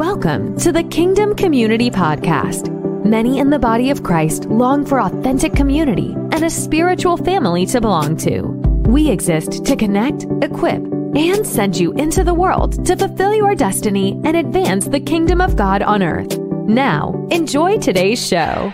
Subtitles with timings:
[0.00, 2.70] Welcome to the Kingdom Community Podcast.
[3.04, 7.82] Many in the body of Christ long for authentic community and a spiritual family to
[7.82, 8.40] belong to.
[8.88, 14.18] We exist to connect, equip, and send you into the world to fulfill your destiny
[14.24, 16.38] and advance the kingdom of God on earth.
[16.38, 18.72] Now, enjoy today's show.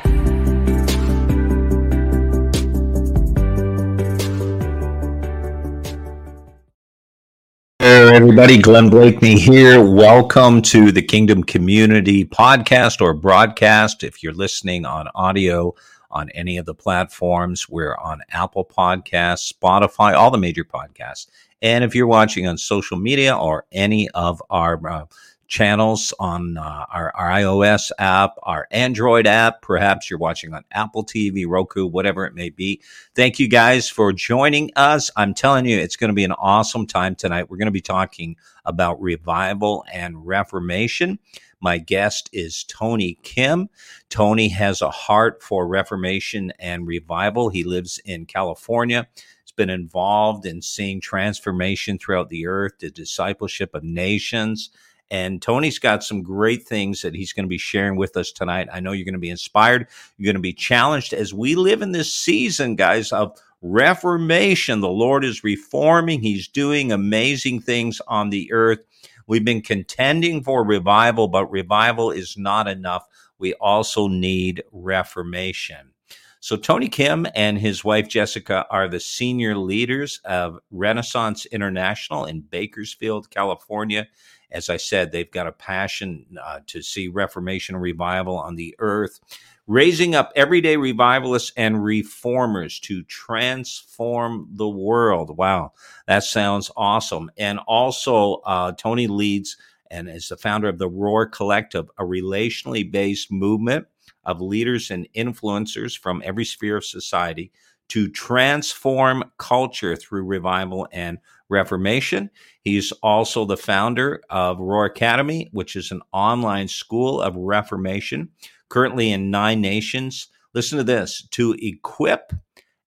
[8.17, 8.57] Everybody.
[8.57, 9.85] Glenn Bleakney here.
[9.85, 14.03] Welcome to the Kingdom Community podcast or broadcast.
[14.03, 15.75] If you're listening on audio
[16.11, 21.27] on any of the platforms, we're on Apple Podcasts, Spotify, all the major podcasts.
[21.61, 25.05] And if you're watching on social media or any of our uh,
[25.47, 29.63] channels on uh, our, our, iOS app, our Android app.
[29.63, 32.81] Perhaps you're watching on Apple TV, Roku, whatever it may be.
[33.15, 35.11] Thank you guys for joining us.
[35.17, 37.51] I'm telling you, it's going to be an awesome time tonight.
[37.51, 41.19] We're going to be talking about revival and reformation.
[41.61, 43.69] My guest is Tony Kim.
[44.11, 47.49] Tony has a heart for reformation and revival.
[47.49, 49.07] He lives in California
[49.47, 54.71] he's been involved in seeing transformation throughout the earth, the discipleship of nations,
[55.11, 58.69] and Tony's got some great things that he's going to be sharing with us tonight.
[58.73, 59.89] I know you're going to be inspired.
[60.17, 64.81] You're going to be challenged as we live in this season, guys, of reformation.
[64.81, 68.81] The Lord is reforming, He's doing amazing things on the earth.
[69.27, 73.07] We've been contending for revival, but revival is not enough.
[73.39, 75.93] We also need reformation.
[76.41, 82.43] So, Tony Kim and his wife Jessica are the senior leaders of Renaissance International in
[82.43, 84.07] Bakersfield, California.
[84.51, 88.75] As I said, they've got a passion uh, to see Reformation and revival on the
[88.79, 89.21] earth,
[89.67, 95.37] raising up everyday revivalists and reformers to transform the world.
[95.37, 95.73] Wow,
[96.07, 97.31] that sounds awesome.
[97.37, 99.57] And also, uh, Tony leads
[99.91, 103.87] and is the founder of the Roar Collective, a relationally based movement
[104.25, 107.53] of leaders and influencers from every sphere of society
[107.89, 112.31] to transform culture through revival and reformation.
[112.63, 118.31] He's also the founder of Roar Academy, which is an online school of reformation,
[118.69, 120.29] currently in nine nations.
[120.55, 122.33] Listen to this to equip,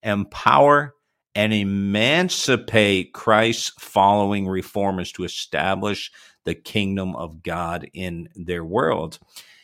[0.04, 0.96] empower,
[1.36, 6.12] and emancipate Christ's following reformers to establish
[6.44, 9.20] the kingdom of God in their world.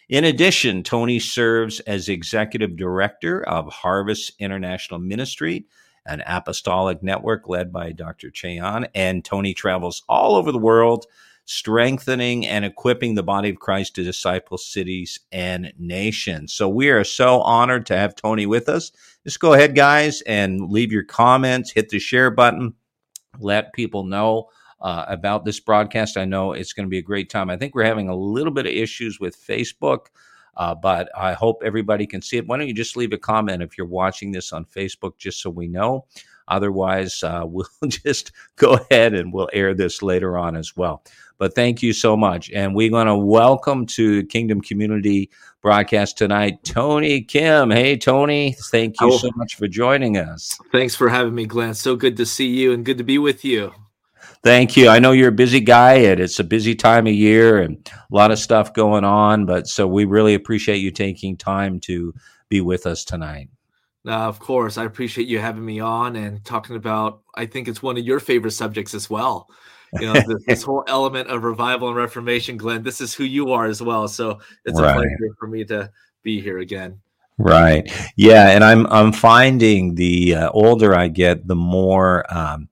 [0.07, 5.65] In addition, Tony serves as executive director of Harvest International Ministry,
[6.05, 8.29] an apostolic network led by Dr.
[8.29, 8.87] Ché Ahn.
[8.93, 11.05] And Tony travels all over the world,
[11.45, 16.53] strengthening and equipping the body of Christ to disciple cities and nations.
[16.53, 18.91] So we are so honored to have Tony with us.
[19.23, 22.73] Just go ahead, guys, and leave your comments, hit the share button,
[23.39, 24.49] let people know
[24.81, 26.17] uh, about this broadcast.
[26.17, 27.49] I know it's going to be a great time.
[27.49, 30.07] I think we're having a little bit of issues with Facebook,
[30.57, 32.47] uh, but I hope everybody can see it.
[32.47, 35.49] Why don't you just leave a comment if you're watching this on Facebook, just so
[35.49, 36.05] we know?
[36.47, 41.03] Otherwise, uh, we'll just go ahead and we'll air this later on as well.
[41.37, 42.49] But thank you so much.
[42.51, 45.29] And we're going to welcome to Kingdom Community
[45.61, 47.71] broadcast tonight, Tony Kim.
[47.71, 50.57] Hey, Tony, thank you so much for joining us.
[50.71, 51.73] Thanks for having me, Glenn.
[51.73, 53.73] So good to see you and good to be with you.
[54.45, 54.89] Thank you.
[54.89, 58.15] I know you're a busy guy and it's a busy time of year and a
[58.15, 62.13] lot of stuff going on, but so we really appreciate you taking time to
[62.47, 63.49] be with us tonight.
[64.07, 67.23] Uh, of course, I appreciate you having me on and talking about.
[67.33, 69.49] I think it's one of your favorite subjects as well.
[69.93, 72.83] You know, this, this whole element of revival and reformation, Glenn.
[72.83, 74.07] This is who you are as well.
[74.07, 74.91] So it's right.
[74.91, 75.89] a pleasure for me to
[76.21, 77.01] be here again.
[77.39, 77.91] Right.
[78.15, 82.69] Yeah, and I'm I'm finding the uh, older I get, the more um,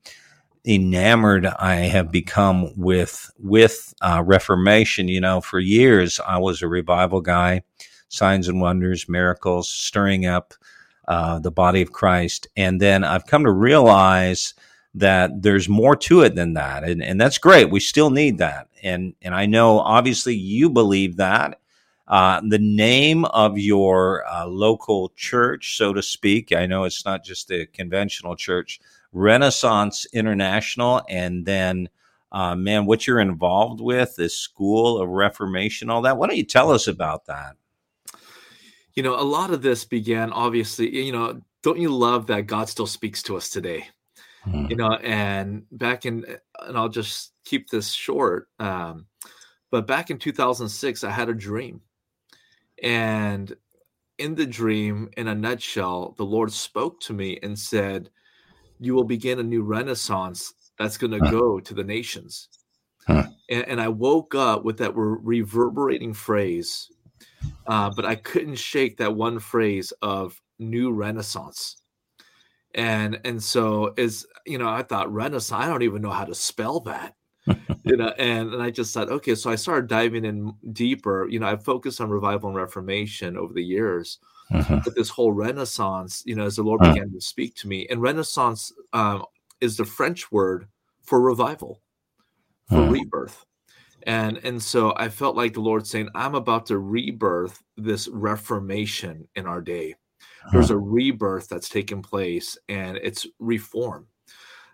[0.66, 5.08] enamored I have become with with uh, Reformation.
[5.08, 7.62] You know, for years I was a revival guy,
[8.08, 10.54] signs and wonders, miracles, stirring up
[11.06, 14.54] uh, the body of Christ, and then I've come to realize
[14.94, 17.70] that there's more to it than that, and and that's great.
[17.70, 21.60] We still need that, and and I know obviously you believe that.
[22.06, 26.52] Uh, the name of your uh, local church, so to speak.
[26.52, 28.78] I know it's not just a conventional church,
[29.14, 31.88] Renaissance International, and then,
[32.32, 36.18] uh, man, what you're involved with, this School of Reformation, all that.
[36.18, 37.56] Why don't you tell us about that?
[38.94, 42.68] You know, a lot of this began obviously, you know, don't you love that God
[42.68, 43.88] still speaks to us today?
[44.42, 44.66] Hmm.
[44.68, 46.24] You know, and back in,
[46.66, 48.48] and I'll just keep this short.
[48.58, 49.06] Um,
[49.70, 51.80] but back in 2006, I had a dream.
[52.82, 53.56] And
[54.18, 58.10] in the dream, in a nutshell, the Lord spoke to me and said,
[58.84, 62.48] you will begin a new renaissance that's going to go to the nations.
[63.06, 63.24] Huh.
[63.50, 66.90] And, and, I woke up with that reverberating phrase,
[67.66, 71.76] uh, but I couldn't shake that one phrase of new renaissance.
[72.74, 75.62] And and so is you know I thought renaissance.
[75.62, 77.14] I don't even know how to spell that.
[77.84, 81.28] you know, and, and I just thought, okay, so I started diving in deeper.
[81.28, 84.18] You know, I focused on revival and reformation over the years,
[84.52, 84.80] uh-huh.
[84.84, 86.92] but this whole Renaissance, you know, as the Lord uh-huh.
[86.92, 89.24] began to speak to me, and Renaissance um,
[89.60, 90.66] is the French word
[91.02, 91.80] for revival,
[92.68, 92.90] for uh-huh.
[92.90, 93.44] rebirth.
[94.06, 99.26] And and so I felt like the Lord saying, I'm about to rebirth this reformation
[99.34, 99.94] in our day.
[100.52, 104.06] There's a rebirth that's taken place, and it's reform.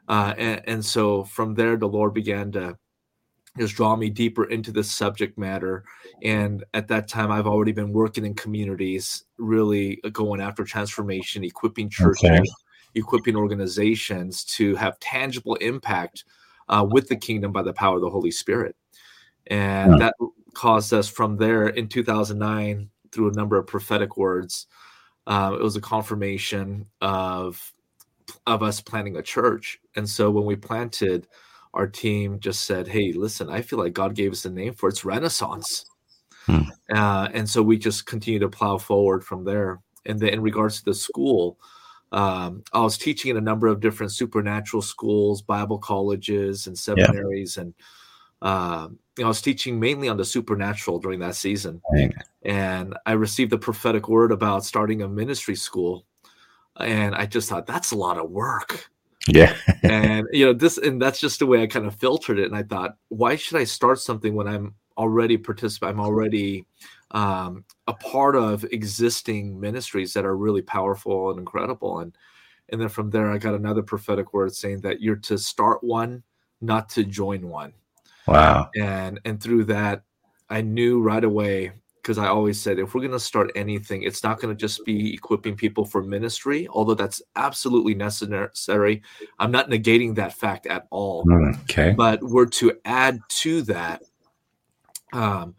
[0.08, 2.76] Uh, and, and so from there, the Lord began to
[3.58, 5.84] just draw me deeper into this subject matter.
[6.22, 11.90] And at that time, I've already been working in communities, really going after transformation, equipping
[11.90, 12.42] churches, okay.
[12.94, 16.24] equipping organizations to have tangible impact
[16.68, 18.76] uh, with the kingdom by the power of the Holy Spirit.
[19.48, 19.98] And yeah.
[19.98, 20.14] that
[20.54, 24.66] caused us from there in 2009 through a number of prophetic words.
[25.26, 27.72] Uh, it was a confirmation of
[28.46, 29.80] of us planting a church.
[29.96, 31.26] And so when we planted,
[31.74, 34.88] our team just said, "Hey, listen, I feel like God gave us a name for
[34.88, 34.92] it.
[34.92, 35.86] it's Renaissance,"
[36.46, 36.62] hmm.
[36.92, 39.80] uh, and so we just continue to plow forward from there.
[40.06, 41.58] And then, in regards to the school,
[42.12, 47.56] um, I was teaching in a number of different supernatural schools, Bible colleges, and seminaries,
[47.56, 47.62] yeah.
[47.62, 47.74] and
[48.42, 51.82] uh, you know, I was teaching mainly on the supernatural during that season.
[51.92, 52.14] Right.
[52.42, 56.06] And I received the prophetic word about starting a ministry school,
[56.78, 58.90] and I just thought that's a lot of work.
[59.28, 59.54] Yeah.
[59.82, 62.46] and you know, this and that's just the way I kind of filtered it.
[62.46, 65.92] And I thought, why should I start something when I'm already participant?
[65.92, 66.64] I'm already
[67.12, 72.00] um, a part of existing ministries that are really powerful and incredible.
[72.00, 72.16] And
[72.70, 76.22] and then from there, I got another prophetic word saying that you're to start one,
[76.60, 77.72] not to join one.
[78.26, 78.70] Wow.
[78.80, 80.02] And and through that,
[80.48, 81.72] I knew right away
[82.02, 84.84] because I always said if we're going to start anything, it's not going to just
[84.84, 89.02] be equipping people for ministry, although that's absolutely necessary.
[89.38, 91.24] I'm not negating that fact at all.
[91.62, 91.92] Okay.
[91.96, 94.02] But we're to add to that
[95.12, 95.54] um,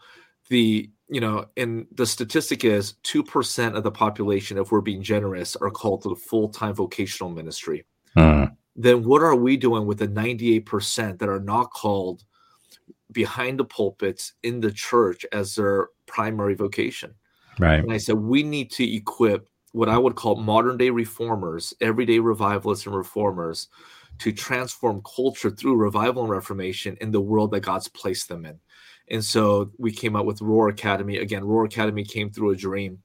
[0.50, 5.58] the you know, and the statistic is 2% of the population, if we're being generous,
[5.58, 7.86] are called to the full time vocational ministry.
[8.16, 8.56] Mm.
[8.78, 12.24] Then what are we doing with the 98% that are not called
[13.12, 17.14] behind the pulpits in the church as their primary vocation.
[17.58, 17.80] Right.
[17.80, 22.20] And I said, we need to equip what I would call modern day reformers, everyday
[22.20, 23.70] revivalists and reformers
[24.20, 28.60] to transform culture through revival and reformation in the world that God's placed them in.
[29.10, 31.18] And so we came up with Roar Academy.
[31.18, 33.02] Again, Roar Academy came through a dream,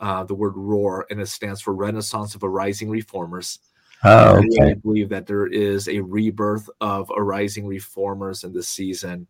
[0.00, 3.58] uh, the word roar, and it stands for Renaissance of Arising Reformers.
[4.04, 4.70] Oh, okay.
[4.70, 9.26] I believe that there is a rebirth of arising reformers in this season.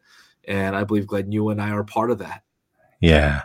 [0.46, 2.42] And I believe, Glenn, you and I are part of that.
[3.04, 3.42] Yeah.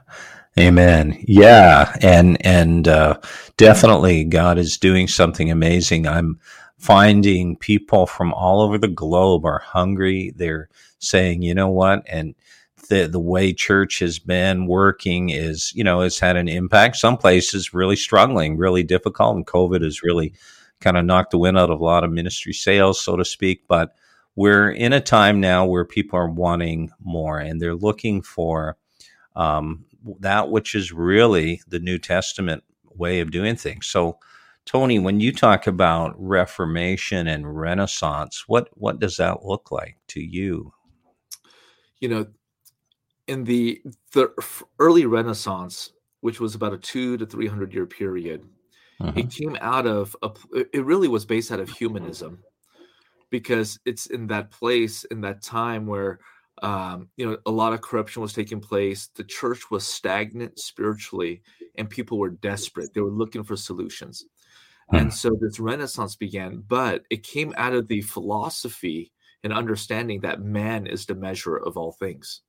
[0.58, 1.22] Amen.
[1.28, 1.94] Yeah.
[2.02, 3.20] And, and, uh,
[3.58, 6.08] definitely God is doing something amazing.
[6.08, 6.40] I'm
[6.78, 10.32] finding people from all over the globe are hungry.
[10.36, 10.70] They're
[11.00, 12.04] saying, you know what?
[12.08, 12.36] And,
[12.90, 16.96] the, the way church has been working is, you know, it's had an impact.
[16.96, 20.34] Some places really struggling, really difficult, and COVID has really
[20.82, 23.68] kind of knocked the wind out of a lot of ministry sails, so to speak.
[23.68, 23.94] But
[24.36, 28.76] we're in a time now where people are wanting more and they're looking for
[29.36, 29.86] um,
[30.20, 32.64] that which is really the New Testament
[32.96, 33.88] way of doing things.
[33.88, 34.20] So,
[34.66, 40.22] Tony, when you talk about Reformation and Renaissance, what what does that look like to
[40.22, 40.74] you?
[42.00, 42.28] You know,
[43.28, 43.82] in the
[44.14, 44.32] the
[44.80, 48.44] early Renaissance, which was about a two to three hundred year period,
[49.02, 49.14] uh-huh.
[49.16, 50.32] It came out of a,
[50.74, 52.40] it really was based out of humanism
[53.30, 56.20] because it's in that place in that time where
[56.62, 61.42] um, you know a lot of corruption was taking place the church was stagnant spiritually
[61.78, 64.26] and people were desperate they were looking for solutions
[64.92, 65.10] and hmm.
[65.10, 69.12] so this renaissance began but it came out of the philosophy
[69.44, 72.42] and understanding that man is the measure of all things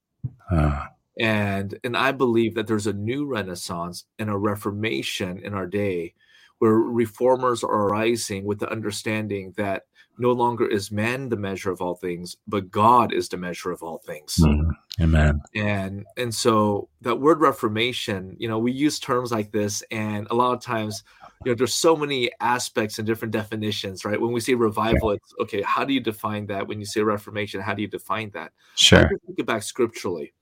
[0.51, 0.87] uh.
[1.19, 6.15] and and i believe that there's a new renaissance and a reformation in our day
[6.59, 9.85] where reformers are arising with the understanding that
[10.21, 13.83] no longer is man the measure of all things, but God is the measure of
[13.83, 14.37] all things.
[14.41, 15.41] Mm, amen.
[15.55, 20.35] And and so that word reformation, you know, we use terms like this, and a
[20.35, 21.03] lot of times,
[21.45, 24.21] you know, there's so many aspects and different definitions, right?
[24.21, 25.63] When we say revival, it's okay.
[25.63, 26.69] How do you define that?
[26.69, 28.53] When you say reformation, how do you define that?
[28.77, 29.09] Sure.
[29.09, 30.33] Think it back scripturally.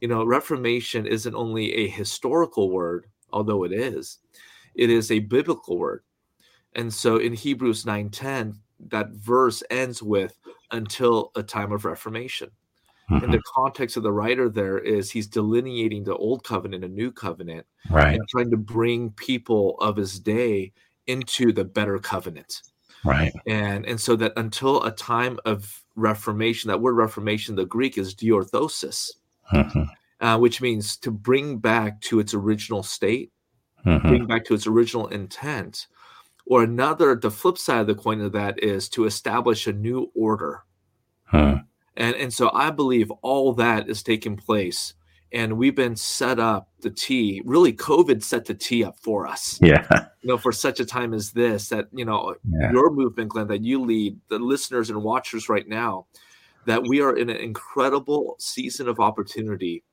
[0.00, 4.18] You know, reformation isn't only a historical word, although it is
[4.78, 6.02] it is a biblical word.
[6.74, 8.54] And so in Hebrews 9:10,
[8.88, 10.38] that verse ends with
[10.70, 12.50] until a time of reformation.
[13.10, 13.24] Mm-hmm.
[13.24, 17.10] And the context of the writer there is he's delineating the old covenant and new
[17.10, 18.14] covenant, right?
[18.14, 20.72] And trying to bring people of his day
[21.06, 22.62] into the better covenant,
[23.04, 23.32] right?
[23.46, 28.14] And and so that until a time of reformation, that word reformation, the Greek is
[28.14, 29.12] diorthosis,
[29.52, 29.84] mm-hmm.
[30.20, 33.32] uh, which means to bring back to its original state,
[33.86, 34.06] mm-hmm.
[34.06, 35.86] bring back to its original intent.
[36.50, 40.10] Or another, the flip side of the coin of that is to establish a new
[40.14, 40.64] order.
[41.24, 41.56] Hmm.
[41.94, 44.94] And, and so I believe all that is taking place.
[45.30, 49.58] And we've been set up the tee, really, COVID set the tee up for us.
[49.60, 49.86] Yeah.
[50.22, 52.72] You know, for such a time as this, that, you know, yeah.
[52.72, 56.06] your movement, Glenn, that you lead, the listeners and watchers right now,
[56.64, 59.84] that we are in an incredible season of opportunity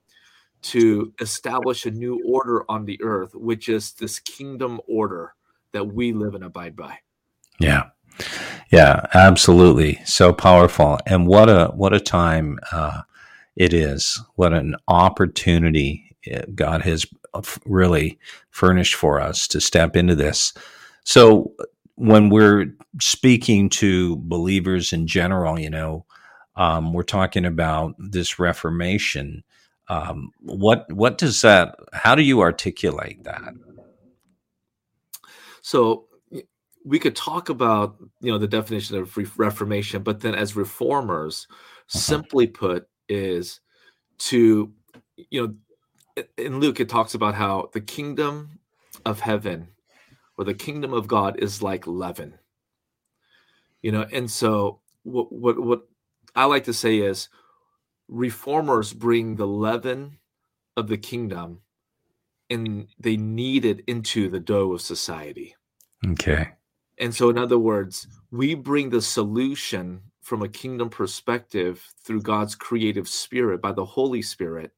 [0.62, 5.34] to establish a new order on the earth, which is this kingdom order
[5.76, 6.98] that we live and abide by.
[7.60, 7.90] Yeah.
[8.72, 10.00] Yeah, absolutely.
[10.06, 10.98] So powerful.
[11.06, 13.02] And what a what a time uh,
[13.56, 14.20] it is.
[14.36, 17.04] What an opportunity uh, God has
[17.66, 18.18] really
[18.50, 20.54] furnished for us to step into this.
[21.04, 21.52] So
[21.96, 26.06] when we're speaking to believers in general, you know,
[26.56, 29.44] um, we're talking about this Reformation.
[29.88, 31.76] Um, what what does that?
[31.92, 33.52] How do you articulate that?
[35.66, 36.06] So
[36.84, 41.98] we could talk about you know the definition of reformation but then as reformers uh-huh.
[41.98, 43.58] simply put is
[44.18, 44.72] to
[45.16, 48.60] you know in luke it talks about how the kingdom
[49.04, 49.66] of heaven
[50.38, 52.32] or the kingdom of god is like leaven
[53.82, 55.82] you know and so what what what
[56.36, 57.28] i like to say is
[58.06, 60.16] reformers bring the leaven
[60.76, 61.60] of the kingdom
[62.50, 65.54] and they knead it into the dough of society
[66.08, 66.48] okay
[66.98, 72.54] and so, in other words, we bring the solution from a kingdom perspective through God's
[72.54, 74.72] creative spirit by the Holy Spirit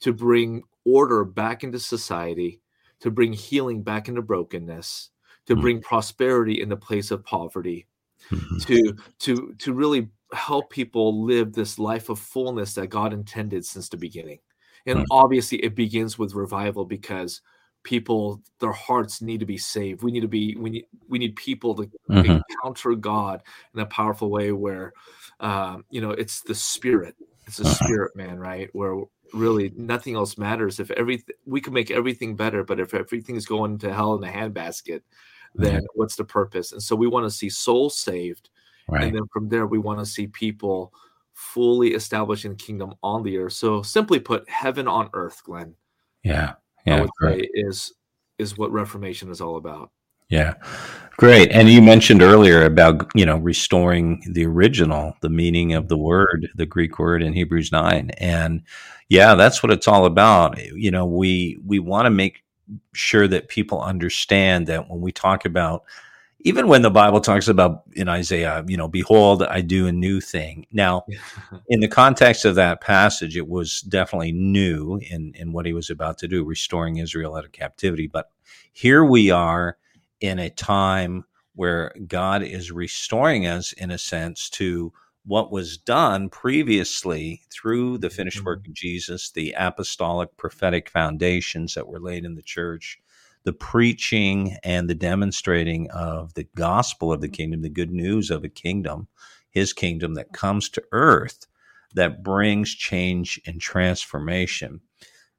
[0.00, 2.60] to bring order back into society,
[3.00, 5.10] to bring healing back into brokenness,
[5.46, 5.62] to mm-hmm.
[5.62, 7.86] bring prosperity in the place of poverty,
[8.30, 8.58] mm-hmm.
[8.58, 13.88] to to to really help people live this life of fullness that God intended since
[13.88, 14.40] the beginning.
[14.86, 15.12] And mm-hmm.
[15.12, 17.40] obviously it begins with revival because
[17.86, 21.36] people their hearts need to be saved we need to be we need we need
[21.36, 22.30] people to mm-hmm.
[22.32, 23.40] encounter god
[23.74, 24.92] in a powerful way where
[25.38, 27.14] um, you know it's the spirit
[27.46, 27.84] it's a uh-huh.
[27.84, 32.64] spirit man right where really nothing else matters if everything we can make everything better
[32.64, 35.02] but if everything's going to hell in a handbasket
[35.54, 35.86] then mm-hmm.
[35.94, 38.50] what's the purpose and so we want to see souls saved
[38.88, 39.04] right.
[39.04, 40.92] and then from there we want to see people
[41.36, 45.74] fully establishing the kingdom on the earth so simply put heaven on earth glenn
[46.24, 46.54] yeah
[46.86, 47.50] yeah, great.
[47.52, 47.92] is
[48.38, 49.90] is what Reformation is all about.
[50.28, 50.54] Yeah,
[51.16, 51.50] great.
[51.52, 56.48] And you mentioned earlier about you know restoring the original, the meaning of the word,
[56.54, 58.62] the Greek word in Hebrews nine, and
[59.08, 60.58] yeah, that's what it's all about.
[60.58, 62.44] You know, we we want to make
[62.94, 65.84] sure that people understand that when we talk about
[66.46, 70.20] even when the Bible talks about in Isaiah, you know, behold, I do a new
[70.20, 70.64] thing.
[70.70, 71.04] Now,
[71.68, 75.90] in the context of that passage, it was definitely new in, in what he was
[75.90, 78.06] about to do, restoring Israel out of captivity.
[78.06, 78.30] But
[78.72, 79.76] here we are
[80.20, 81.24] in a time
[81.56, 84.92] where God is restoring us, in a sense, to
[85.24, 88.70] what was done previously through the finished work mm-hmm.
[88.70, 93.00] of Jesus, the apostolic prophetic foundations that were laid in the church
[93.46, 98.42] the preaching and the demonstrating of the gospel of the kingdom, the good news of
[98.42, 99.06] a kingdom,
[99.48, 101.46] his kingdom that comes to earth
[101.94, 104.80] that brings change and transformation.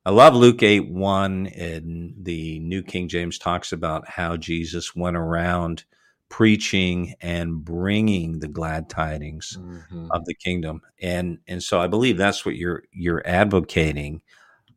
[0.06, 5.18] I love Luke 8 1 and the New King James talks about how Jesus went
[5.18, 5.84] around
[6.30, 10.08] preaching and bringing the glad tidings mm-hmm.
[10.12, 10.80] of the kingdom.
[11.02, 14.22] And and so I believe that's what you're you're advocating.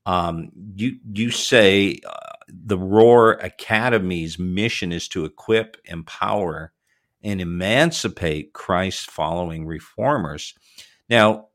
[0.07, 6.73] Um, you you say uh, the Roar Academy's mission is to equip, empower,
[7.23, 10.55] and emancipate Christ following reformers.
[11.09, 11.49] Now,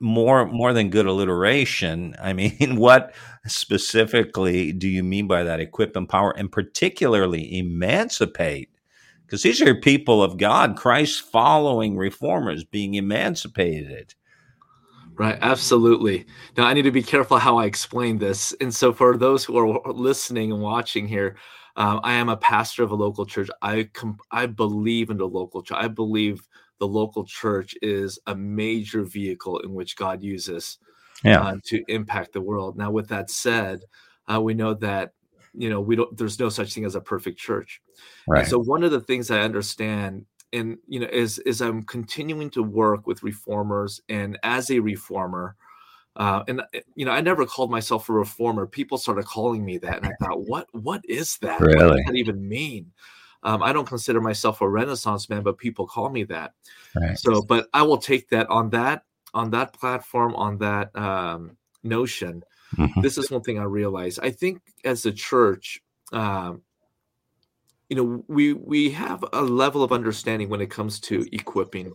[0.00, 3.14] more more than good alliteration, I mean, what
[3.46, 5.60] specifically do you mean by that?
[5.60, 8.68] Equip, empower, and particularly emancipate?
[9.24, 14.14] Because these are people of God, Christ following reformers being emancipated.
[15.14, 16.26] Right, absolutely.
[16.56, 18.54] Now I need to be careful how I explain this.
[18.60, 21.36] And so, for those who are listening and watching here,
[21.76, 23.48] um, I am a pastor of a local church.
[23.60, 25.76] I com- I believe in the local church.
[25.78, 26.46] I believe
[26.78, 30.78] the local church is a major vehicle in which God uses
[31.24, 31.40] yeah.
[31.40, 32.76] uh, to impact the world.
[32.76, 33.82] Now, with that said,
[34.32, 35.12] uh, we know that
[35.54, 36.16] you know we don't.
[36.16, 37.80] There's no such thing as a perfect church.
[38.26, 38.40] Right.
[38.40, 42.50] And so, one of the things I understand and you know as as i'm continuing
[42.50, 45.56] to work with reformers and as a reformer
[46.16, 49.78] uh, and uh, you know i never called myself a reformer people started calling me
[49.78, 51.76] that and i thought what what is that really?
[51.76, 52.90] what does that even mean
[53.42, 56.52] um, i don't consider myself a renaissance man but people call me that
[56.94, 57.18] right.
[57.18, 59.04] so but i will take that on that
[59.34, 62.42] on that platform on that um, notion
[62.76, 63.00] mm-hmm.
[63.00, 65.82] this is one thing i realized i think as a church
[66.12, 66.60] um,
[67.92, 71.92] you know we we have a level of understanding when it comes to equipping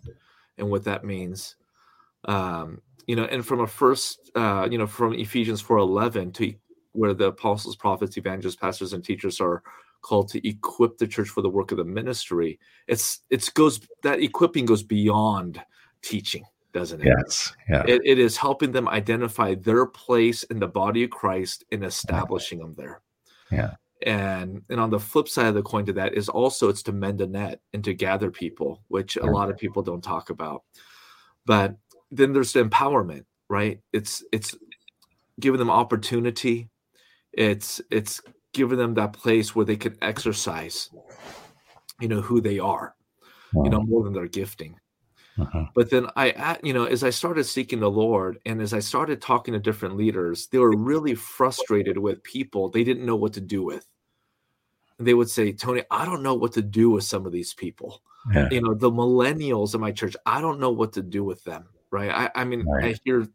[0.60, 1.56] and what that means.
[2.26, 6.54] Um you know and from a first uh you know from ephesians 4.11 to
[6.92, 9.64] where the apostles prophets evangelists pastors and teachers are
[10.02, 14.20] called to equip the church for the work of the ministry it's it's goes that
[14.20, 15.64] equipping goes beyond
[16.02, 17.08] teaching doesn't it?
[17.18, 17.84] Yes yeah.
[17.88, 22.60] It, it is helping them identify their place in the body of christ and establishing
[22.60, 23.02] them there.
[23.50, 23.76] Yeah
[24.06, 26.92] and and on the flip side of the coin to that is also it's to
[26.92, 30.64] mend a net and to gather people which a lot of people don't talk about.
[31.46, 31.76] But
[32.12, 33.80] then there's the empowerment right?
[33.94, 34.56] It's it's
[35.40, 36.70] giving them opportunity.
[37.34, 38.22] It's it's
[38.54, 40.90] giving them that place where they can exercise
[42.00, 42.96] you know who they are
[43.64, 44.76] you know more than their gifting
[45.40, 45.66] uh-huh.
[45.76, 49.22] But then I, you know, as I started seeking the Lord and as I started
[49.22, 53.42] talking to different leaders, they were really frustrated with people they didn't know what to
[53.42, 53.86] do with.
[54.98, 57.54] And they would say, Tony, I don't know what to do with some of these
[57.54, 58.02] people.
[58.34, 58.50] Yeah.
[58.50, 61.66] You know, the millennials in my church, I don't know what to do with them.
[61.92, 62.10] Right.
[62.10, 62.96] I, I mean, right.
[62.96, 63.28] I hear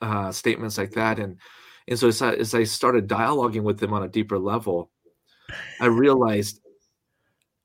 [0.00, 1.18] uh, statements like that.
[1.18, 1.38] And,
[1.88, 4.90] and so as I, as I started dialoguing with them on a deeper level,
[5.80, 6.60] I realized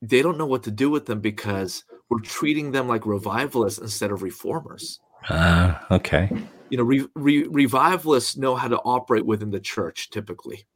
[0.02, 4.10] they don't know what to do with them because we're treating them like revivalists instead
[4.10, 5.00] of reformers.
[5.28, 6.28] Uh, okay.
[6.68, 10.66] You know, re, re, revivalists know how to operate within the church typically.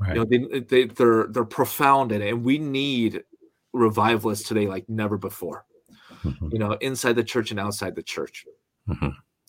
[0.00, 0.14] Right.
[0.14, 3.24] You know, they, they they're they're profound in it, and we need
[3.72, 5.64] revivalists today like never before.
[6.22, 6.48] Mm-hmm.
[6.52, 8.44] You know, inside the church and outside the church.
[8.88, 9.08] Mm-hmm.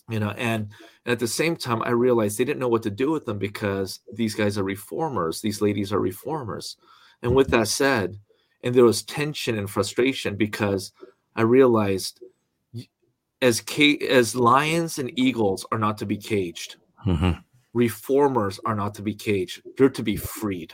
[0.09, 0.71] You know, and,
[1.05, 3.37] and at the same time, I realized they didn't know what to do with them
[3.37, 5.41] because these guys are reformers.
[5.41, 6.77] These ladies are reformers.
[7.21, 8.17] And with that said,
[8.63, 10.93] and there was tension and frustration because
[11.37, 12.21] I realized
[13.41, 17.39] as ca- as lions and eagles are not to be caged, mm-hmm.
[17.73, 19.61] reformers are not to be caged.
[19.77, 20.73] They're to be freed.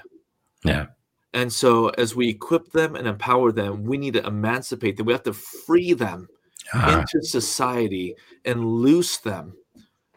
[0.63, 0.87] Yeah.
[1.33, 5.07] And so, as we equip them and empower them, we need to emancipate them.
[5.07, 6.29] We have to free them
[6.73, 6.99] uh-huh.
[6.99, 9.55] into society and loose them.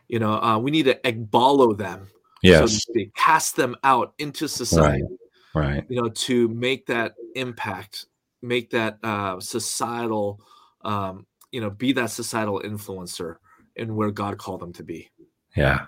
[0.08, 2.08] You know, uh, we need to ekballo them.
[2.42, 2.84] Yes.
[2.84, 5.02] So cast them out into society.
[5.54, 5.74] Right.
[5.74, 5.84] right.
[5.88, 8.06] You know, to make that impact
[8.42, 10.40] make that uh, societal,
[10.82, 13.36] um, you know, be that societal influencer
[13.74, 15.10] in where God called them to be.
[15.56, 15.86] Yeah.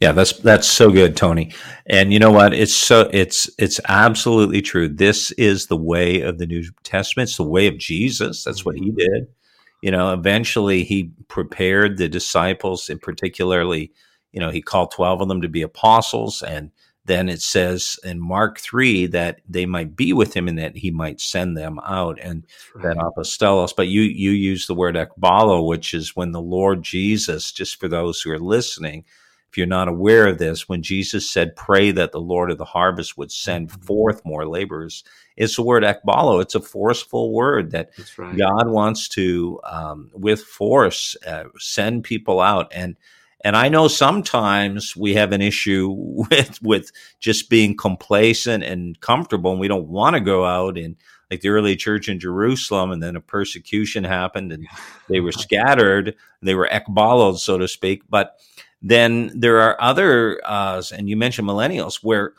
[0.00, 1.52] Yeah, that's that's so good, Tony.
[1.86, 2.54] And you know what?
[2.54, 4.88] It's so it's it's absolutely true.
[4.88, 7.28] This is the way of the New Testament.
[7.28, 8.42] It's the way of Jesus.
[8.42, 8.96] That's what he mm-hmm.
[8.96, 9.28] did.
[9.82, 13.92] You know, eventually he prepared the disciples, and particularly,
[14.32, 16.72] you know, he called twelve of them to be apostles, and
[17.06, 20.90] then it says in Mark 3 that they might be with him and that he
[20.90, 22.94] might send them out and right.
[22.94, 23.74] that apostolos.
[23.74, 27.88] But you, you use the word ekballo, which is when the Lord Jesus, just for
[27.88, 29.04] those who are listening,
[29.50, 32.64] if you're not aware of this, when Jesus said, pray that the Lord of the
[32.64, 33.80] harvest would send mm-hmm.
[33.80, 35.02] forth more laborers,
[35.36, 36.40] it's the word ekballo.
[36.40, 38.36] It's a forceful word that right.
[38.36, 42.70] God wants to, um, with force, uh, send people out.
[42.72, 42.96] And
[43.42, 49.52] and I know sometimes we have an issue with with just being complacent and comfortable,
[49.52, 50.96] and we don't want to go out and
[51.30, 54.66] like the early church in Jerusalem, and then a persecution happened, and
[55.08, 58.02] they were scattered, they were ekballed, so to speak.
[58.08, 58.38] But
[58.82, 62.32] then there are other, uh, and you mentioned millennials, where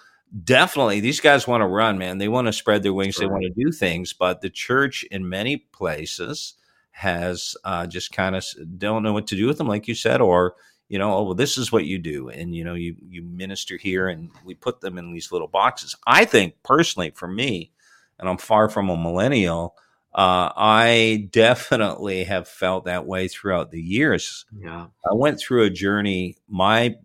[0.44, 2.18] definitely these guys want to run, man.
[2.18, 3.28] They want to spread their wings, right.
[3.28, 6.56] they want to do things, but the church in many places
[6.92, 8.46] has uh, just kind of
[8.78, 10.56] don't know what to do with them, like you said, or
[10.92, 13.78] you know, oh well, this is what you do, and you know, you you minister
[13.78, 15.96] here, and we put them in these little boxes.
[16.06, 17.72] I think personally, for me,
[18.20, 19.78] and I'm far from a millennial.
[20.14, 24.44] Uh, I definitely have felt that way throughout the years.
[24.54, 26.36] Yeah, I went through a journey.
[26.50, 26.98] My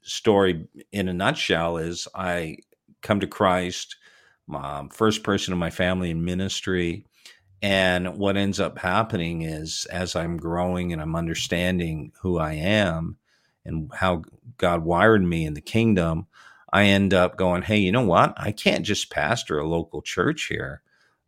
[0.00, 2.56] story, in a nutshell, is I
[3.02, 3.96] come to Christ,
[4.50, 7.04] um, first person in my family in ministry.
[7.62, 13.18] And what ends up happening is as I'm growing and I'm understanding who I am
[13.64, 14.24] and how
[14.58, 16.26] God wired me in the kingdom,
[16.72, 18.34] I end up going, hey, you know what?
[18.36, 20.82] I can't just pastor a local church here.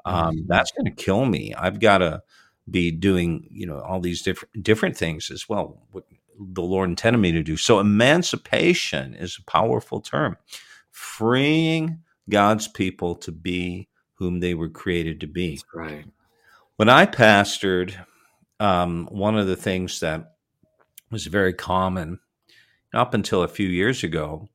[0.05, 0.47] Um, mm-hmm.
[0.49, 1.55] That's going to kill me.
[1.55, 2.23] I've got to
[2.69, 5.83] be doing, you know, all these different different things as well.
[5.93, 6.05] What
[6.39, 7.57] the Lord intended me to do.
[7.57, 10.37] So emancipation is a powerful term,
[10.91, 15.57] freeing God's people to be whom they were created to be.
[15.57, 16.05] That's right.
[16.77, 17.95] When I pastored,
[18.59, 20.35] um, one of the things that
[21.11, 22.19] was very common
[22.93, 24.49] up until a few years ago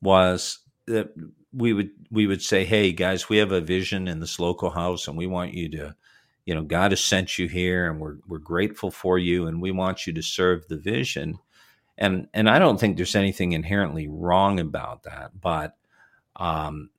[0.00, 1.10] was that
[1.52, 5.08] we would we would say, "Hey guys, we have a vision in this local house,
[5.08, 5.94] and we want you to,
[6.46, 9.70] you know, God has sent you here, and we're we're grateful for you, and we
[9.70, 11.38] want you to serve the vision."
[11.98, 15.76] And and I don't think there's anything inherently wrong about that, but
[16.36, 16.90] um,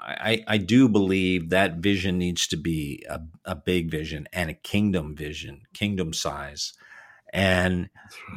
[0.00, 4.54] I, I do believe that vision needs to be a, a big vision and a
[4.54, 6.72] kingdom vision, kingdom size.
[7.32, 7.90] And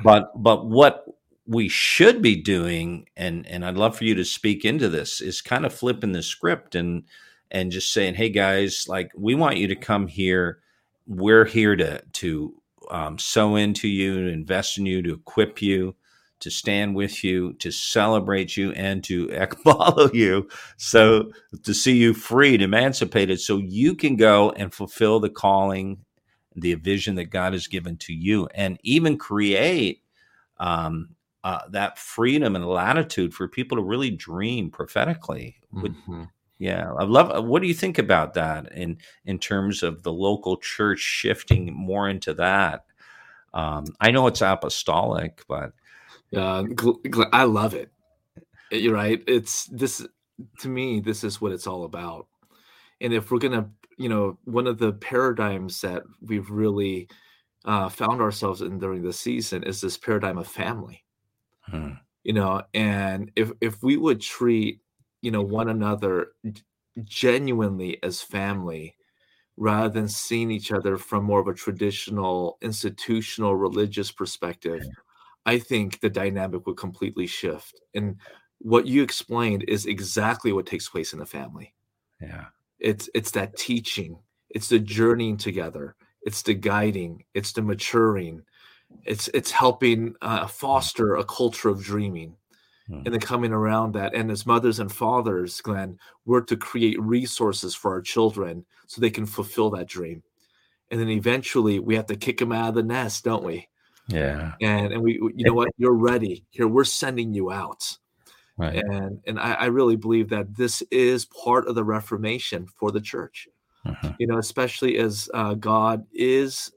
[0.03, 1.05] but but what
[1.45, 5.41] we should be doing, and and I'd love for you to speak into this, is
[5.41, 7.03] kind of flipping the script and
[7.49, 10.59] and just saying, hey guys, like we want you to come here.
[11.07, 15.95] We're here to to um, sow into you, to invest in you, to equip you
[16.41, 19.29] to stand with you, to celebrate you, and to
[19.63, 20.49] follow you.
[20.77, 21.31] So
[21.63, 26.05] to see you freed, emancipated, so you can go and fulfill the calling,
[26.55, 30.03] the vision that God has given to you, and even create
[30.57, 35.57] um, uh, that freedom and latitude for people to really dream prophetically.
[35.73, 36.23] Mm-hmm.
[36.59, 37.47] Yeah, I love.
[37.47, 42.07] What do you think about that in in terms of the local church shifting more
[42.07, 42.85] into that?
[43.53, 45.73] Um, I know it's apostolic, but
[46.35, 46.63] uh,
[47.33, 47.91] I love it.
[48.71, 49.21] You're right.
[49.27, 50.05] It's this
[50.59, 50.99] to me.
[50.99, 52.27] This is what it's all about.
[53.01, 57.09] And if we're gonna, you know, one of the paradigms that we've really
[57.65, 61.03] uh, found ourselves in during the season is this paradigm of family.
[61.63, 61.93] Hmm.
[62.23, 64.81] You know, and if if we would treat,
[65.21, 66.27] you know, one another
[67.03, 68.95] genuinely as family,
[69.57, 74.81] rather than seeing each other from more of a traditional institutional religious perspective
[75.45, 77.81] I think the dynamic would completely shift.
[77.93, 78.17] And
[78.59, 81.73] what you explained is exactly what takes place in a family.
[82.21, 82.45] Yeah.
[82.79, 84.17] It's it's that teaching,
[84.49, 88.43] it's the journeying together, it's the guiding, it's the maturing,
[89.03, 92.35] it's it's helping uh, foster a culture of dreaming.
[92.87, 93.01] Hmm.
[93.05, 97.75] And then coming around that, and as mothers and fathers, Glenn, we're to create resources
[97.75, 100.23] for our children so they can fulfill that dream.
[100.89, 103.69] And then eventually, we have to kick them out of the nest, don't we?
[104.07, 104.53] Yeah.
[104.61, 107.97] And and we you know what you're ready here we're sending you out.
[108.57, 108.75] Right.
[108.75, 113.01] And and I, I really believe that this is part of the Reformation for the
[113.01, 113.47] church.
[113.85, 114.13] Uh-huh.
[114.19, 116.71] You know, especially as uh, God is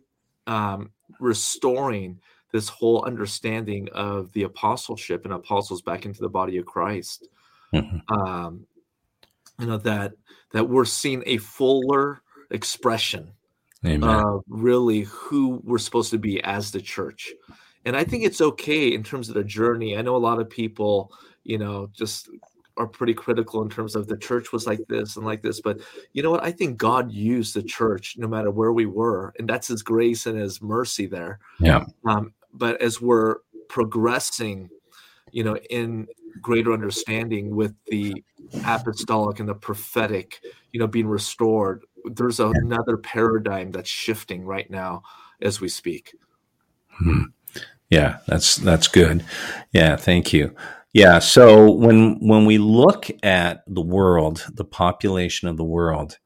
[0.46, 2.18] um, restoring
[2.52, 7.28] this whole understanding of the apostleship and apostles back into the body of Christ.
[7.72, 8.16] Uh-huh.
[8.16, 8.66] Um,
[9.58, 10.12] you know that
[10.52, 13.32] that we're seeing a fuller expression
[13.84, 17.32] uh, really who we're supposed to be as the church.
[17.84, 19.96] And I think it's okay in terms of the journey.
[19.96, 21.12] I know a lot of people,
[21.44, 22.30] you know, just
[22.76, 25.60] are pretty critical in terms of the church was like this and like this.
[25.60, 25.80] But
[26.12, 26.42] you know what?
[26.42, 30.26] I think God used the church no matter where we were, and that's His grace
[30.26, 31.38] and His mercy there.
[31.60, 31.84] Yeah.
[32.06, 33.36] Um, but as we're
[33.68, 34.70] progressing,
[35.30, 36.08] you know, in
[36.40, 38.24] greater understanding with the
[38.64, 40.40] apostolic and the prophetic,
[40.72, 45.02] you know, being restored, there's another paradigm that's shifting right now
[45.40, 46.14] as we speak.
[46.88, 47.24] Hmm.
[47.90, 49.24] Yeah, that's that's good.
[49.72, 50.54] Yeah, thank you.
[50.92, 56.18] Yeah, so when when we look at the world, the population of the world,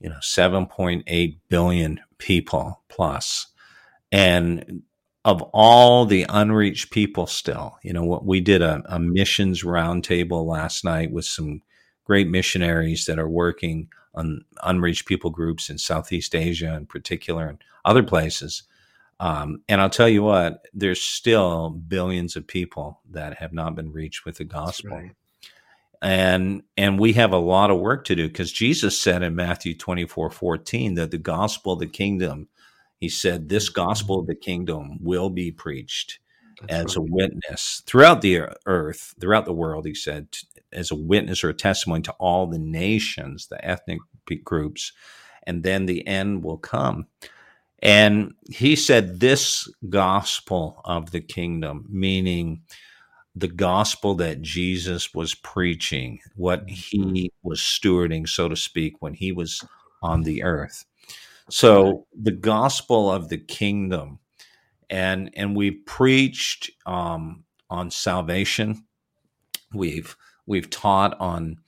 [0.00, 3.48] you know, 7.8 billion people plus
[4.12, 4.82] and
[5.24, 10.46] of all the unreached people still, you know, what we did a, a missions roundtable
[10.46, 11.62] last night with some
[12.04, 17.58] great missionaries that are working on unreached people groups in Southeast Asia in particular and
[17.84, 18.64] other places.
[19.20, 23.92] Um, and I'll tell you what, there's still billions of people that have not been
[23.92, 24.96] reached with the gospel.
[24.96, 25.12] Right.
[26.02, 29.74] And and we have a lot of work to do because Jesus said in Matthew
[29.74, 32.48] 24, 14 that the gospel of the kingdom,
[33.00, 36.18] he said, this gospel of the kingdom will be preached
[36.60, 37.08] That's as right.
[37.08, 40.28] a witness throughout the earth, throughout the world, he said,
[40.72, 44.00] as a witness or a testimony to all the nations, the ethnic
[44.42, 44.92] groups,
[45.44, 47.06] and then the end will come.
[47.80, 52.62] And he said, This gospel of the kingdom, meaning
[53.36, 57.48] the gospel that Jesus was preaching, what he mm-hmm.
[57.48, 59.62] was stewarding, so to speak, when he was
[60.02, 60.84] on the earth.
[61.50, 64.18] So the gospel of the kingdom,
[64.90, 68.84] and and we've preached um, on salvation.
[69.72, 70.16] We've
[70.46, 71.58] we've taught on,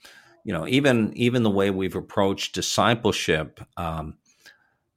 [0.43, 4.17] you know, even even the way we've approached discipleship um,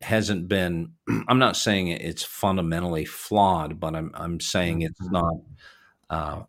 [0.00, 0.92] hasn't been.
[1.28, 5.12] I'm not saying it's fundamentally flawed, but I'm I'm saying it's mm-hmm.
[5.12, 5.34] not
[6.10, 6.42] uh,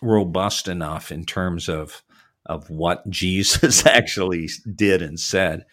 [0.00, 2.02] robust enough in terms of
[2.46, 5.64] of what Jesus actually did and said.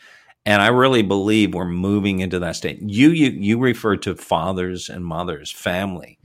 [0.46, 2.80] And I really believe we're moving into that state.
[2.82, 6.18] You you you refer to fathers and mothers, family.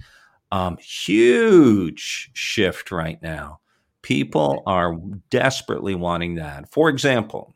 [0.52, 3.60] Um, huge shift right now.
[4.02, 4.96] People are
[5.30, 6.72] desperately wanting that.
[6.72, 7.54] For example,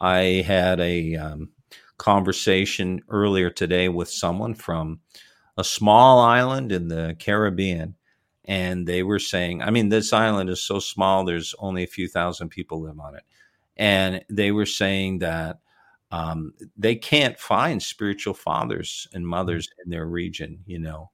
[0.00, 1.50] I had a um,
[1.98, 5.00] conversation earlier today with someone from
[5.56, 7.94] a small island in the Caribbean.
[8.44, 12.06] And they were saying, I mean, this island is so small, there's only a few
[12.08, 13.24] thousand people live on it.
[13.76, 15.58] And they were saying that
[16.10, 21.10] um, they can't find spiritual fathers and mothers in their region, you know.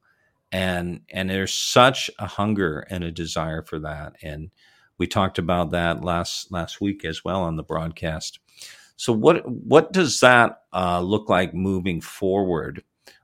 [0.52, 4.14] And and there's such a hunger and a desire for that.
[4.22, 4.50] And
[4.98, 8.38] we talked about that last last week as well on the broadcast.
[8.96, 12.82] So what what does that uh, look like moving forward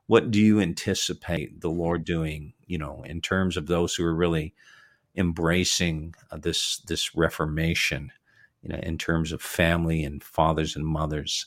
[0.09, 4.15] what do you anticipate the Lord doing, you know, in terms of those who are
[4.15, 4.55] really
[5.17, 8.13] embracing uh, this this reformation,
[8.63, 11.47] you know, in terms of family and fathers and mothers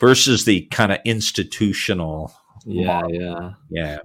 [0.00, 3.12] versus the kind of institutional yeah, model.
[3.12, 3.50] yeah.
[3.70, 3.98] Yeah.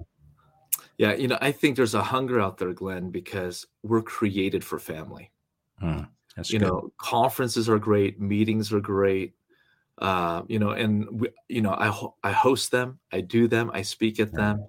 [0.98, 4.78] Yeah, you know, I think there's a hunger out there, Glenn, because we're created for
[4.78, 5.30] family.
[5.78, 6.00] Hmm,
[6.44, 6.60] you good.
[6.60, 9.32] know, conferences are great, meetings are great,
[9.96, 13.80] uh, you know, and we, you know, I I host them, I do them, I
[13.80, 14.66] speak at them,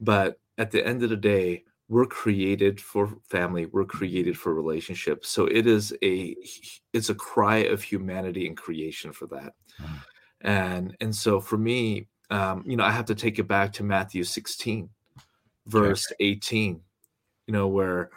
[0.00, 5.28] but at the end of the day, we're created for family, we're created for relationships.
[5.28, 6.36] So it is a
[6.92, 10.00] it's a cry of humanity and creation for that, mm.
[10.40, 13.84] and and so for me, um, you know, I have to take it back to
[13.84, 14.88] Matthew 16,
[15.66, 16.24] verse okay.
[16.24, 16.80] 18,
[17.46, 18.10] you know, where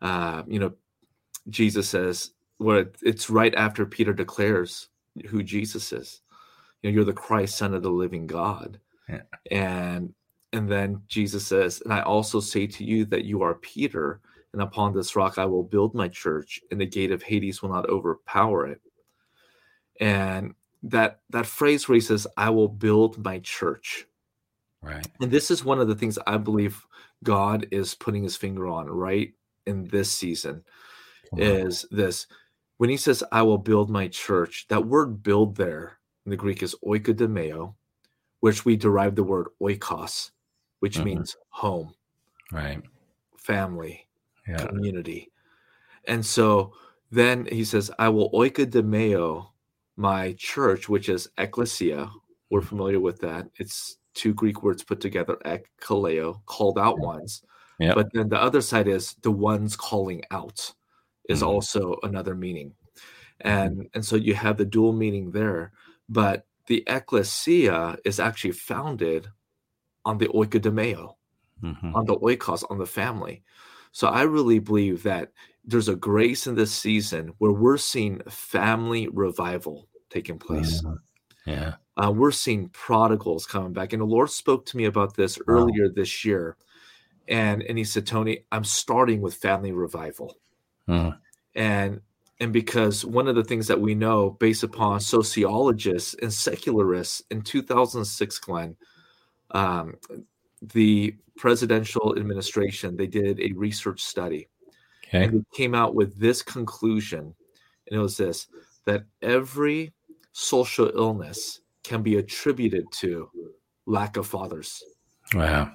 [0.00, 0.72] uh, you know
[1.48, 4.88] Jesus says, where it's right after Peter declares
[5.28, 6.20] who Jesus is.
[6.82, 8.80] You know, you're the Christ, Son of the Living God.
[9.08, 9.22] Yeah.
[9.50, 10.14] And
[10.52, 14.20] and then Jesus says, and I also say to you that you are Peter,
[14.52, 17.70] and upon this rock I will build my church, and the gate of Hades will
[17.70, 18.80] not overpower it.
[20.00, 24.06] And that that phrase where he says, I will build my church.
[24.82, 25.06] Right.
[25.20, 26.84] And this is one of the things I believe
[27.22, 29.32] God is putting his finger on right
[29.64, 30.64] in this season
[31.36, 32.26] is this
[32.78, 36.62] when he says, I will build my church, that word build there in the Greek
[36.62, 37.74] is oikodomeo,
[38.40, 40.32] which we derive the word oikos,
[40.82, 41.04] which mm-hmm.
[41.04, 41.94] means home,
[42.50, 42.82] right?
[43.38, 44.08] Family,
[44.48, 44.66] yeah.
[44.66, 45.30] community.
[46.08, 46.72] And so
[47.12, 49.46] then he says, I will oikodomeo
[49.96, 52.10] my church, which is ecclesia.
[52.50, 53.46] We're familiar with that.
[53.60, 57.44] It's two Greek words put together, ekkaleo, called out ones.
[57.78, 57.94] Yep.
[57.94, 60.72] But then the other side is the ones calling out
[61.28, 61.48] is mm-hmm.
[61.48, 62.74] also another meaning.
[63.44, 63.48] Mm-hmm.
[63.48, 65.70] And and so you have the dual meaning there.
[66.08, 69.28] But the ecclesia is actually founded
[70.04, 71.14] on the oikodomeo,
[71.62, 71.94] mm-hmm.
[71.94, 73.42] on the oikos, on the family.
[73.92, 75.32] So I really believe that
[75.64, 80.82] there's a grace in this season where we're seeing family revival taking place.
[81.46, 81.74] Yeah.
[81.96, 83.92] Uh, we're seeing prodigals coming back.
[83.92, 85.44] And the Lord spoke to me about this wow.
[85.48, 86.56] earlier this year.
[87.28, 90.36] And, and he said, Tony, I'm starting with family revival.
[90.88, 91.16] Mm.
[91.54, 92.00] And
[92.40, 97.42] and because one of the things that we know based upon sociologists and secularists in
[97.42, 98.74] 2006 glenn
[99.52, 99.96] um,
[100.60, 104.48] the presidential administration they did a research study.
[105.08, 105.24] Okay.
[105.24, 107.34] and it came out with this conclusion
[107.86, 108.46] and it was this
[108.86, 109.92] that every
[110.32, 113.28] social illness can be attributed to
[113.86, 114.82] lack of fathers.
[115.34, 115.72] Wow.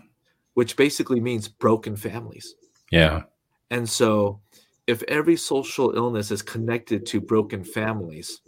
[0.55, 2.55] Which basically means broken families.
[2.91, 3.23] Yeah.
[3.69, 4.41] And so
[4.87, 8.41] if every social illness is connected to broken families,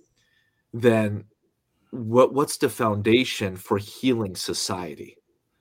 [0.74, 1.26] then
[1.92, 5.18] what what's the foundation for healing society?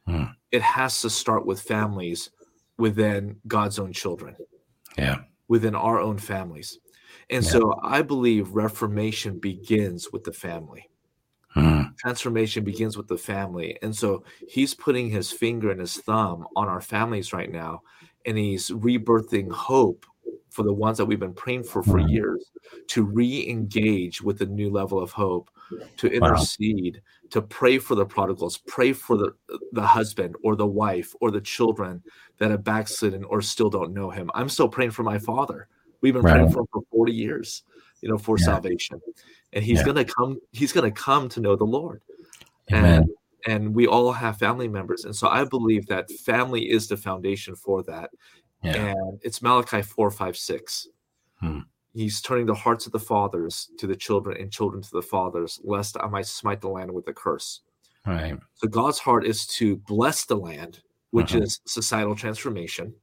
[0.08, 0.24] Hmm.
[0.50, 2.30] It has to start with families
[2.78, 4.36] within God's own children.
[4.96, 5.18] Yeah.
[5.48, 6.78] Within our own families.
[7.30, 7.50] And yeah.
[7.50, 10.88] so I believe reformation begins with the family.
[11.48, 11.82] Hmm.
[11.98, 13.78] Transformation begins with the family.
[13.82, 17.82] And so he's putting his finger and his thumb on our families right now,
[18.26, 20.06] and he's rebirthing hope
[20.50, 22.08] for the ones that we've been praying for for mm-hmm.
[22.08, 22.50] years
[22.88, 25.50] to re-engage with a new level of hope
[25.96, 27.00] to intercede wow.
[27.30, 29.32] To pray for the prodigals pray for the
[29.72, 32.02] the husband or the wife or the children
[32.38, 35.68] that have backslidden or still don't know him i'm still praying for my father
[36.00, 36.32] we've been right.
[36.32, 37.62] praying for him for 40 years
[38.00, 38.44] you know for yeah.
[38.44, 39.00] salvation
[39.52, 39.84] and he's yeah.
[39.84, 42.02] gonna come he's gonna come to know the lord
[42.72, 42.84] Amen.
[42.84, 43.10] and
[43.46, 47.54] and we all have family members and so i believe that family is the foundation
[47.54, 48.10] for that
[48.62, 48.74] yeah.
[48.76, 50.88] And it's Malachi 4, 5, 6.
[51.40, 51.58] Hmm.
[51.98, 55.60] He's turning the hearts of the fathers to the children and children to the fathers,
[55.64, 57.62] lest I might smite the land with a curse.
[58.06, 58.38] Right.
[58.54, 60.80] So God's heart is to bless the land,
[61.10, 61.42] which uh-huh.
[61.42, 62.94] is societal transformation.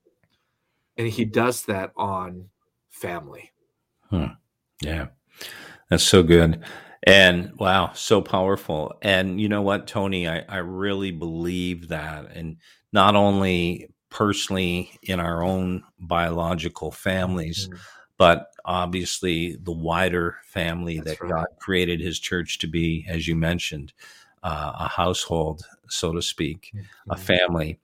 [0.97, 2.45] And he does that on
[2.89, 3.51] family.
[4.09, 4.27] Hmm.
[4.81, 5.07] Yeah.
[5.89, 6.63] That's so good.
[7.03, 8.93] And wow, so powerful.
[9.01, 12.31] And you know what, Tony, I, I really believe that.
[12.33, 12.57] And
[12.93, 17.77] not only personally in our own biological families, mm-hmm.
[18.17, 21.31] But obviously the wider family That's that right.
[21.31, 23.93] God created his church to be, as you mentioned,
[24.43, 27.11] uh, a household, so to speak, mm-hmm.
[27.11, 27.79] a family.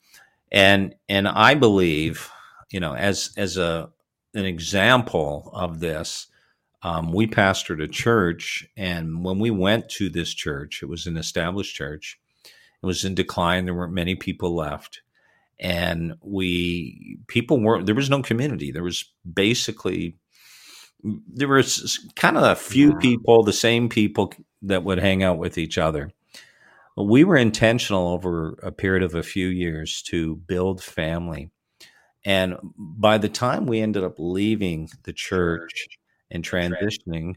[0.51, 2.29] And and I believe,
[2.71, 3.89] you know, as as a
[4.33, 6.27] an example of this,
[6.83, 11.17] um, we pastored a church, and when we went to this church, it was an
[11.17, 12.19] established church.
[12.81, 13.65] It was in decline.
[13.65, 15.01] There weren't many people left,
[15.59, 17.85] and we people weren't.
[17.85, 18.71] There was no community.
[18.71, 20.17] There was basically
[21.03, 25.57] there was kind of a few people, the same people that would hang out with
[25.57, 26.11] each other.
[26.97, 31.49] We were intentional over a period of a few years to build family.
[32.23, 35.87] And by the time we ended up leaving the church
[36.29, 37.35] and transitioning,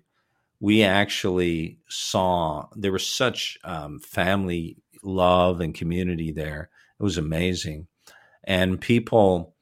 [0.61, 6.71] we actually saw there was such um, family love and community there.
[6.99, 7.87] It was amazing.
[8.45, 9.54] And people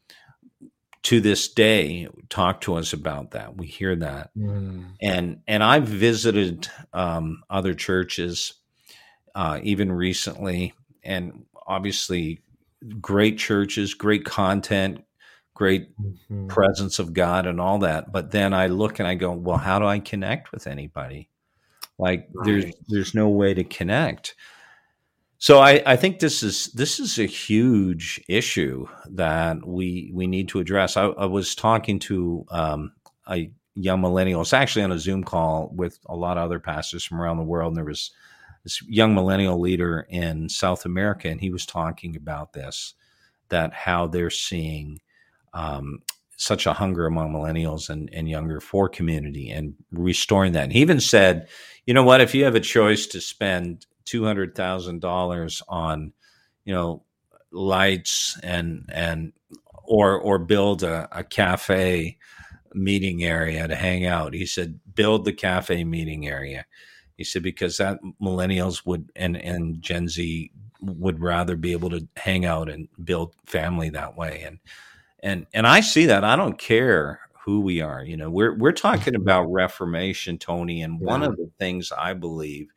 [1.04, 3.56] to this day talk to us about that.
[3.56, 4.30] We hear that.
[4.36, 4.92] Mm.
[5.00, 8.54] And and I've visited um, other churches
[9.34, 12.42] uh, even recently, and obviously
[13.00, 15.04] great churches, great content,
[15.54, 16.48] great mm-hmm.
[16.48, 18.12] presence of God and all that.
[18.12, 21.28] But then I look and I go, well, how do I connect with anybody?
[21.98, 22.46] Like right.
[22.46, 24.34] there's there's no way to connect.
[25.42, 30.46] So I, I think this is this is a huge issue that we we need
[30.50, 30.96] to address.
[30.96, 32.92] I, I was talking to um,
[33.26, 34.42] a young millennial.
[34.42, 37.42] It's actually on a Zoom call with a lot of other pastors from around the
[37.42, 38.12] world, and there was
[38.62, 42.94] this young millennial leader in South America, and he was talking about this
[43.48, 45.00] that how they're seeing
[45.54, 46.02] um,
[46.36, 50.62] such a hunger among millennials and, and younger for community and restoring that.
[50.62, 51.48] And he even said,
[51.84, 56.12] you know what, if you have a choice to spend two hundred thousand dollars on,
[56.64, 57.02] you know,
[57.50, 59.32] lights and and
[59.84, 62.18] or or build a, a cafe
[62.74, 64.34] meeting area to hang out.
[64.34, 66.64] He said, build the cafe meeting area.
[67.16, 72.06] He said because that millennials would and and Gen Z would rather be able to
[72.16, 74.42] hang out and build family that way.
[74.44, 74.58] And
[75.22, 76.24] and and I see that.
[76.24, 78.02] I don't care who we are.
[78.02, 82.68] You know, we're we're talking about reformation, Tony, and one of the things I believe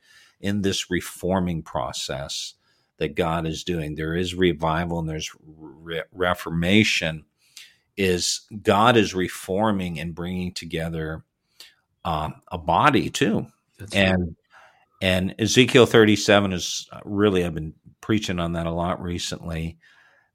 [0.46, 2.54] in this reforming process
[2.98, 7.26] that God is doing, there is revival and there's re- reformation.
[7.98, 11.24] Is God is reforming and bringing together
[12.04, 13.48] um, a body too,
[13.80, 14.36] That's and right.
[15.02, 19.78] and Ezekiel thirty seven is uh, really I've been preaching on that a lot recently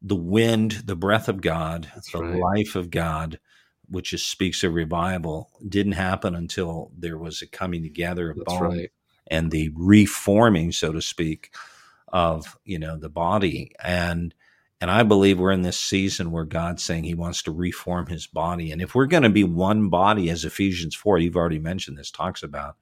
[0.02, 2.40] the wind, the breath of God, That's the right.
[2.40, 3.38] life of God,
[3.88, 8.54] which is, speaks of revival, didn't happen until there was a coming together of That's
[8.54, 8.90] bone right.
[9.30, 11.52] And the reforming, so to speak,
[12.08, 13.72] of you know the body.
[13.82, 14.34] And
[14.80, 18.26] and I believe we're in this season where God's saying He wants to reform His
[18.26, 18.72] body.
[18.72, 22.10] And if we're going to be one body, as Ephesians four, you've already mentioned this,
[22.10, 22.76] talks about,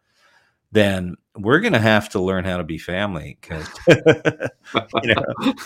[0.72, 5.24] then we're going to have to learn how to be family because you know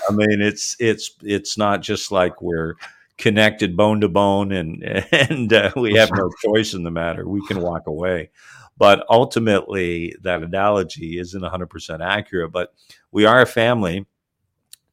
[0.09, 2.75] i mean it's it's it's not just like we're
[3.19, 7.29] connected bone to bone and and uh, we have no choice in the matter.
[7.29, 8.31] We can walk away.
[8.77, 12.75] But ultimately that analogy isn't 100% accurate but
[13.11, 14.07] we are a family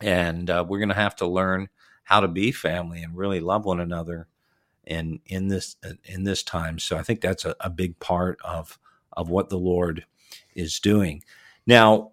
[0.01, 1.69] and uh, we're going to have to learn
[2.03, 4.27] how to be family and really love one another
[4.85, 6.79] in in this in this time.
[6.79, 8.79] So i think that's a, a big part of
[9.13, 10.05] of what the Lord
[10.55, 11.23] is doing.
[11.67, 12.11] Now,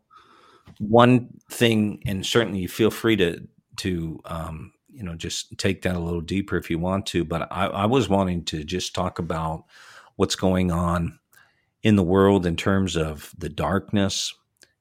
[0.79, 3.47] one thing, and certainly you feel free to
[3.79, 7.25] to um, you know just take that a little deeper if you want to.
[7.25, 9.65] But I, I was wanting to just talk about
[10.17, 11.19] what's going on
[11.83, 14.35] in the world in terms of the darkness.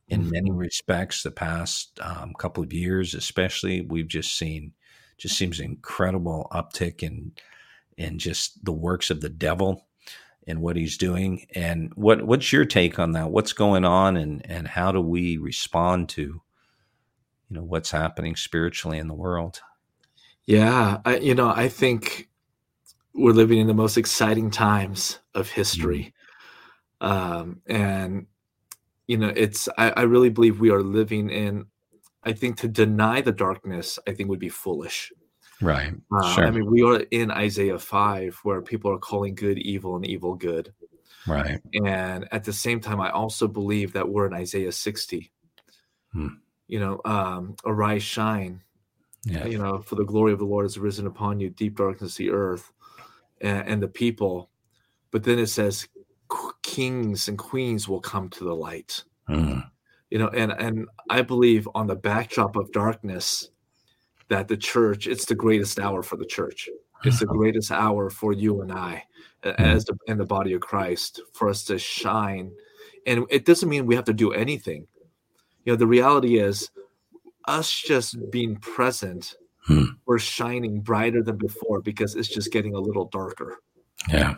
[0.08, 0.32] In mm-hmm.
[0.32, 4.74] many respects, the past um, couple of years, especially, we've just seen
[5.18, 7.32] just seems incredible uptick in
[7.98, 9.88] in just the works of the devil
[10.48, 11.46] and what he's doing.
[11.56, 13.32] And what what's your take on that?
[13.32, 16.42] What's going on, and and how do we respond to you
[17.50, 19.62] know what's happening spiritually in the world?
[20.48, 22.30] Yeah, I, you know, I think
[23.14, 26.14] we're living in the most exciting times of history,
[27.02, 28.28] um, and
[29.08, 31.66] you know, it's I, I really believe we are living in.
[32.24, 35.12] I think to deny the darkness, I think would be foolish.
[35.62, 35.94] Right.
[36.12, 36.46] Uh, sure.
[36.48, 40.36] I mean, we are in Isaiah 5 where people are calling good evil and evil
[40.36, 40.74] good.
[41.28, 41.62] Right.
[41.74, 45.32] And at the same time, I also believe that we're in Isaiah 60.
[46.14, 46.28] Hmm.
[46.68, 48.62] You know, um, arise, shine.
[49.26, 49.46] Yeah.
[49.46, 52.30] You know, for the glory of the Lord has risen upon you, deep darkness, the
[52.30, 52.72] earth
[53.42, 54.50] and, and the people.
[55.12, 55.88] But then it says,
[56.62, 59.04] kings and queens will come to the light.
[59.30, 59.70] Mm.
[60.10, 63.50] You know, and and I believe on the backdrop of darkness
[64.30, 66.70] that the church it's the greatest hour for the church.
[67.04, 69.04] It's the greatest hour for you and I
[69.44, 69.56] mm.
[69.60, 72.52] as the, in the body of Christ for us to shine.
[73.06, 74.88] And it doesn't mean we have to do anything.
[75.66, 76.70] You know, the reality is
[77.48, 79.36] us just being present,
[79.66, 79.86] hmm.
[80.06, 83.60] we're shining brighter than before because it's just getting a little darker.
[84.10, 84.36] Yeah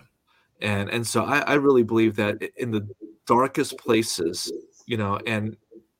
[0.61, 2.87] and and so I, I really believe that in the
[3.25, 4.51] darkest places
[4.85, 5.55] you know and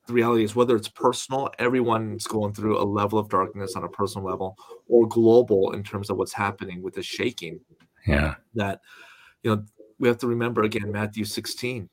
[0.08, 3.90] the reality is whether it's personal everyone's going through a level of darkness on a
[3.90, 7.60] personal level or global in terms of what's happening with the shaking
[8.06, 8.82] yeah that
[9.44, 9.64] you know
[10.00, 11.90] we have to remember again matthew 16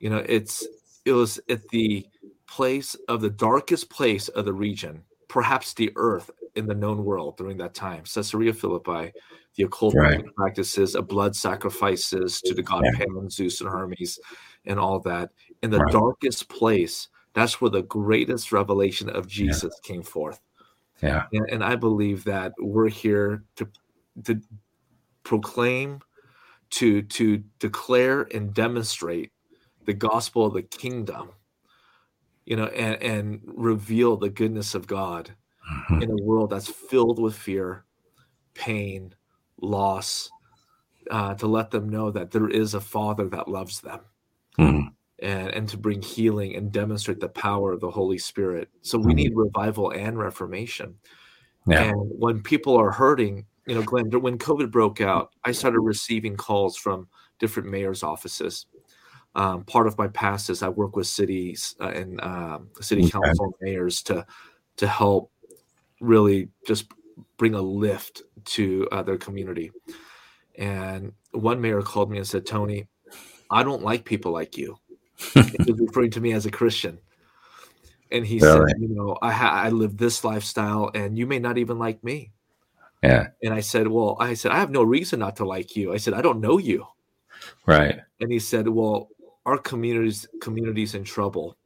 [0.00, 0.66] you know it's
[1.04, 2.06] it was at the
[2.50, 7.36] place of the darkest place of the region perhaps the earth in the known world
[7.36, 9.12] during that time caesarea philippi
[9.56, 10.24] the occult right.
[10.36, 12.98] practices of blood sacrifices to the god yeah.
[12.98, 14.18] Pan, Zeus, and Hermes,
[14.64, 15.30] and all that.
[15.62, 15.92] In the right.
[15.92, 19.88] darkest place, that's where the greatest revelation of Jesus yeah.
[19.88, 20.40] came forth.
[21.02, 23.68] Yeah, and, and, I believe that we're here to
[24.24, 24.40] to
[25.22, 26.00] proclaim,
[26.70, 29.32] to to declare and demonstrate
[29.86, 31.30] the gospel of the kingdom.
[32.50, 35.30] You know, and, and reveal the goodness of God
[35.72, 36.02] mm-hmm.
[36.02, 37.84] in a world that's filled with fear,
[38.54, 39.14] pain,
[39.60, 40.28] loss
[41.12, 44.00] uh, to let them know that there is a father that loves them
[44.58, 44.88] mm.
[45.20, 48.68] and, and to bring healing and demonstrate the power of the Holy Spirit.
[48.82, 49.16] So we mm.
[49.16, 50.96] need revival and reformation.
[51.68, 51.84] Yeah.
[51.84, 56.36] And when people are hurting, you know, Glenn, when COVID broke out, I started receiving
[56.36, 57.06] calls from
[57.38, 58.66] different mayors' offices.
[59.34, 63.10] Um, part of my past is I work with cities uh, and um, city okay.
[63.10, 64.26] council mayors to
[64.76, 65.30] to help
[66.00, 66.86] really just
[67.36, 69.70] bring a lift to uh, their community.
[70.56, 72.88] And one mayor called me and said, Tony,
[73.50, 74.78] I don't like people like you.
[75.34, 75.40] he
[75.72, 76.98] was referring to me as a Christian.
[78.10, 78.70] And he really?
[78.70, 82.02] said, you know, I, ha- I live this lifestyle and you may not even like
[82.02, 82.32] me.
[83.02, 83.28] Yeah.
[83.42, 85.92] And I said, well, I said, I have no reason not to like you.
[85.92, 86.86] I said, I don't know you.
[87.66, 88.00] Right.
[88.20, 89.08] And he said, well,
[89.46, 91.56] our communities communities in trouble.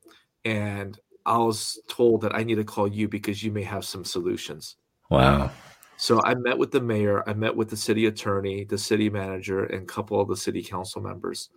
[0.45, 4.05] And I was told that I need to call you because you may have some
[4.05, 4.77] solutions.
[5.11, 5.51] Wow.
[5.97, 9.65] So I met with the mayor, I met with the city attorney, the city manager,
[9.65, 11.51] and a couple of the city council members,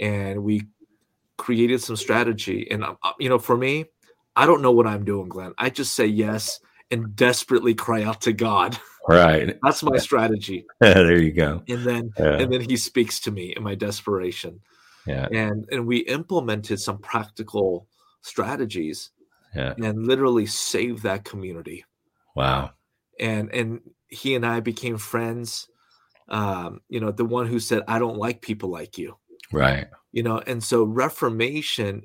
[0.00, 0.62] and we
[1.36, 2.66] created some strategy.
[2.70, 3.86] And uh, uh, you know, for me,
[4.36, 5.54] I don't know what I'm doing, Glenn.
[5.58, 8.78] I just say yes and desperately cry out to God.
[9.08, 9.56] Right.
[9.62, 10.66] That's my strategy.
[10.80, 11.62] there you go.
[11.68, 12.38] And then yeah.
[12.38, 14.60] and then he speaks to me in my desperation.
[15.08, 15.26] Yeah.
[15.32, 17.88] And and we implemented some practical
[18.20, 19.10] strategies.
[19.54, 19.74] Yeah.
[19.82, 21.84] And literally saved that community.
[22.36, 22.72] Wow
[23.18, 25.68] and and he and I became friends.
[26.28, 29.16] Um, you know, the one who said, "I don't like people like you,"
[29.52, 29.88] right?
[30.12, 32.02] You know, and so Reformation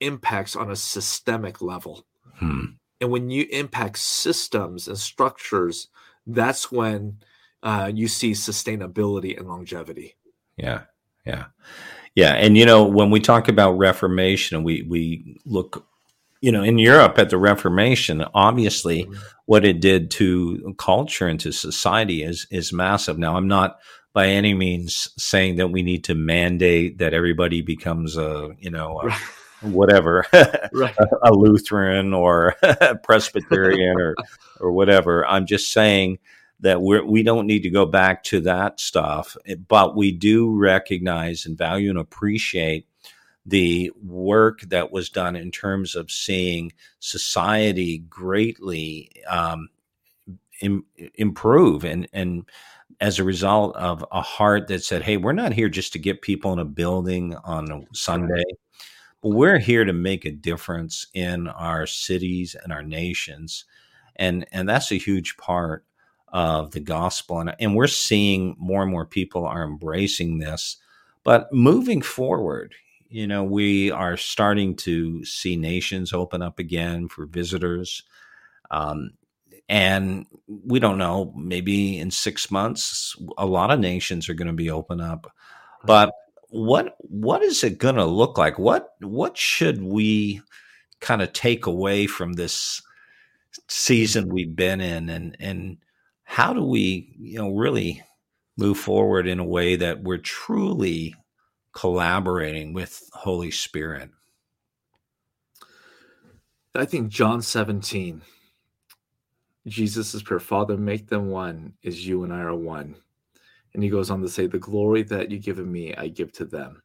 [0.00, 2.64] impacts on a systemic level, hmm.
[3.00, 5.88] and when you impact systems and structures,
[6.26, 7.18] that's when
[7.62, 10.16] uh, you see sustainability and longevity.
[10.56, 10.82] Yeah,
[11.26, 11.46] yeah,
[12.18, 12.32] yeah.
[12.32, 15.86] And you know, when we talk about Reformation, we we look
[16.40, 19.14] you know, in Europe at the Reformation, obviously mm-hmm.
[19.46, 23.18] what it did to culture and to society is is massive.
[23.18, 23.78] Now, I'm not
[24.12, 29.00] by any means saying that we need to mandate that everybody becomes a, you know,
[29.00, 30.26] a, whatever,
[30.72, 30.96] right.
[30.98, 32.56] a, a, Lutheran or
[33.04, 34.16] Presbyterian or
[34.58, 35.24] or whatever.
[35.24, 36.18] I'm just saying
[36.60, 39.36] that we're we don't need to go back to that stuff,
[39.68, 42.86] but we do recognize and value and appreciate
[43.46, 49.68] the work that was done in terms of seeing society greatly um,
[50.60, 50.84] Im-
[51.14, 52.44] improve and and
[53.00, 56.22] as a result of a heart that said, "Hey, we're not here just to get
[56.22, 58.42] people in a building on a Sunday."
[59.22, 63.64] But we're here to make a difference in our cities and our nations.
[64.16, 65.84] And, and that's a huge part
[66.32, 67.40] of the gospel.
[67.40, 70.76] And, and we're seeing more and more people are embracing this.
[71.24, 72.74] But moving forward,
[73.08, 78.02] you know, we are starting to see nations open up again for visitors.
[78.70, 79.12] Um,
[79.68, 84.54] and we don't know, maybe in six months, a lot of nations are going to
[84.54, 85.30] be open up.
[85.84, 86.12] But
[86.50, 88.58] what what is it going to look like?
[88.58, 90.40] What what should we
[91.00, 92.82] kind of take away from this
[93.68, 95.76] season we've been in, and and
[96.28, 98.02] how do we you know really
[98.58, 101.14] move forward in a way that we're truly
[101.72, 104.10] collaborating with Holy Spirit?
[106.74, 108.20] I think John 17,
[109.66, 112.94] Jesus prayer, Father, make them one as you and I are one.
[113.72, 116.44] And he goes on to say, The glory that you've given me, I give to
[116.44, 116.82] them.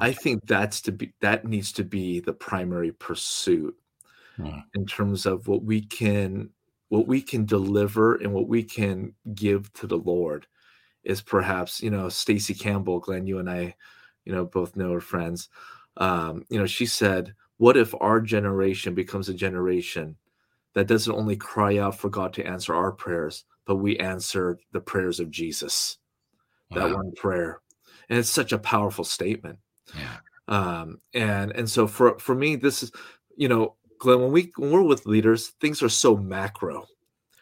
[0.00, 3.76] I think that's to be that needs to be the primary pursuit
[4.36, 4.60] hmm.
[4.74, 6.50] in terms of what we can
[6.88, 10.46] what we can deliver and what we can give to the Lord
[11.04, 13.74] is perhaps, you know, Stacey Campbell, Glenn, you and I,
[14.24, 15.48] you know, both know her friends.
[15.96, 20.16] Um, you know, she said, What if our generation becomes a generation
[20.74, 24.80] that doesn't only cry out for God to answer our prayers, but we answer the
[24.80, 25.98] prayers of Jesus?
[26.70, 27.60] That one prayer.
[28.10, 29.58] And it's such a powerful statement.
[29.96, 30.16] Yeah.
[30.48, 32.92] Um, and and so for for me, this is,
[33.36, 36.86] you know, Glenn, when we when we're with leaders, things are so macro.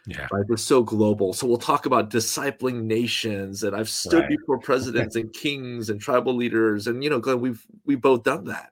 [0.07, 0.28] Yeah.
[0.30, 0.44] Right.
[0.46, 1.32] They're so global.
[1.32, 3.64] So we'll talk about discipling nations.
[3.64, 4.28] And I've stood right.
[4.28, 6.86] before presidents and kings and tribal leaders.
[6.86, 8.70] And you know, Glenn, we've we've both done that.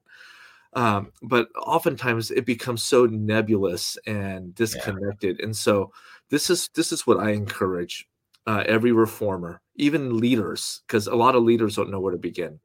[0.75, 5.37] Um, but oftentimes it becomes so nebulous and disconnected.
[5.39, 5.47] Yeah.
[5.47, 5.93] And so
[6.31, 8.09] this is this is what I encourage
[8.47, 12.61] uh, every reformer, even leaders, because a lot of leaders don't know where to begin.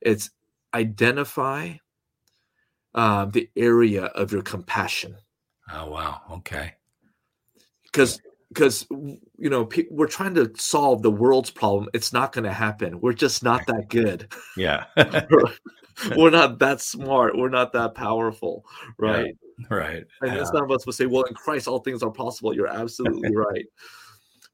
[0.00, 0.30] It's
[0.74, 1.74] identify
[2.94, 5.16] um, the area of your compassion.
[5.72, 6.20] Oh wow!
[6.30, 6.74] Okay.
[7.84, 11.88] Because because you know pe- we're trying to solve the world's problem.
[11.94, 13.00] It's not going to happen.
[13.00, 14.32] We're just not that good.
[14.56, 14.84] Yeah.
[16.16, 17.36] we're not that smart.
[17.36, 18.64] We're not that powerful,
[18.98, 19.34] right?
[19.58, 20.04] Yeah, right.
[20.20, 20.44] And yeah.
[20.44, 23.66] some of us will say, "Well, in Christ, all things are possible." You're absolutely right.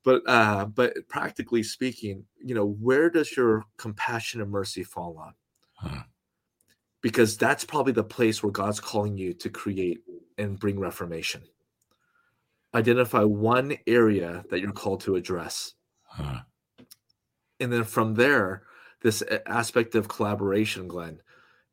[0.05, 5.35] But uh, but practically speaking, you know, where does your compassion and mercy fall on?
[5.75, 6.03] Huh
[7.03, 10.01] because that's probably the place where God's calling you to create
[10.37, 11.43] and bring reformation.
[12.75, 15.75] Identify one area that you're called to address.
[16.03, 16.41] Huh.
[17.61, 18.63] And then from there,
[19.03, 21.21] this aspect of collaboration, Glenn,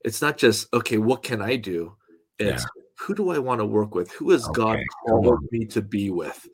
[0.04, 1.96] it's not just, okay, what can I do?
[2.38, 2.82] It's yeah.
[3.00, 4.12] who do I want to work with?
[4.12, 4.62] Who has okay.
[4.62, 6.48] God called me to be with?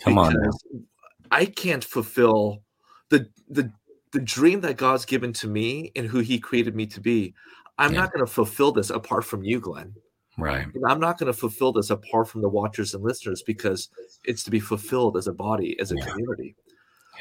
[0.00, 0.86] Come because on.
[1.30, 2.62] I can't fulfill
[3.10, 3.72] the the
[4.12, 7.34] the dream that God's given to me and who He created me to be.
[7.78, 8.00] I'm yeah.
[8.00, 9.94] not going to fulfill this apart from you, Glenn.
[10.36, 10.66] Right.
[10.86, 13.88] I'm not going to fulfill this apart from the watchers and listeners because
[14.24, 16.06] it's to be fulfilled as a body, as a yeah.
[16.06, 16.56] community.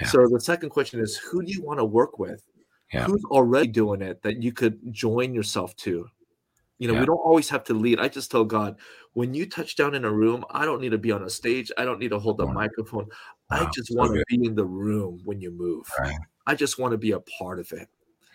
[0.02, 0.08] Yeah.
[0.08, 2.44] So the second question is who do you want to work with?
[2.92, 6.08] Who's already doing it that you could join yourself to?
[6.78, 8.00] You know, we don't always have to lead.
[8.00, 8.78] I just tell God,
[9.14, 11.72] when you touch down in a room, I don't need to be on a stage.
[11.76, 13.08] I don't need to hold a microphone.
[13.50, 13.62] Wow.
[13.62, 15.88] I just want so to be in the room when you move.
[16.00, 16.16] Right.
[16.46, 17.88] I just want to be a part of it.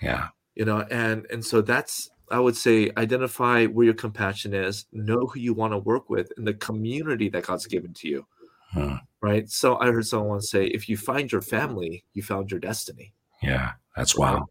[0.03, 0.29] Yeah
[0.59, 5.27] you know and and so that's i would say identify where your compassion is know
[5.27, 8.27] who you want to work with in the community that god's given to you.
[8.73, 8.97] Hmm.
[9.23, 9.49] right?
[9.49, 13.15] So i heard someone say if you find your family you found your destiny.
[13.43, 14.47] Yeah that's wow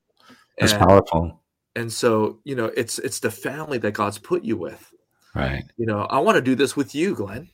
[0.58, 1.43] that's and, powerful.
[1.76, 4.91] and so you know it's it's the family that god's put you with.
[5.36, 5.66] Right.
[5.78, 7.49] You know i want to do this with you glenn.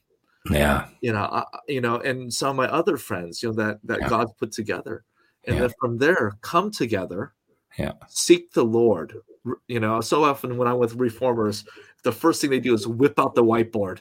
[0.50, 0.88] Yeah.
[1.02, 4.02] You know I, you know and some of my other friends you know that that
[4.02, 4.10] yeah.
[4.10, 5.04] god's put together.
[5.46, 5.62] And yeah.
[5.64, 7.34] then from there come together
[7.78, 7.94] yeah.
[8.08, 9.22] Seek the lord
[9.68, 11.66] you know so often when i'm with reformers
[12.04, 14.00] the first thing they do is whip out the whiteboard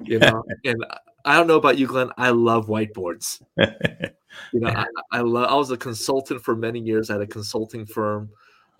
[0.00, 0.84] you know and
[1.24, 3.42] i don't know about you glenn i love whiteboards.
[3.58, 7.84] You know i, I love i was a consultant for many years at a consulting
[7.86, 8.30] firm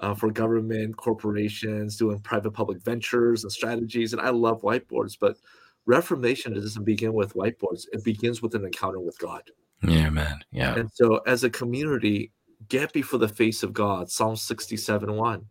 [0.00, 5.36] uh, for government corporations doing private public ventures and strategies and i love whiteboards but
[5.84, 9.42] reformation doesn't begin with whiteboards it begins with an encounter with god.
[9.82, 10.74] Yeah man yeah.
[10.74, 12.32] And so as a community
[12.68, 14.10] get before the face of God.
[14.10, 15.46] Psalm 67 1.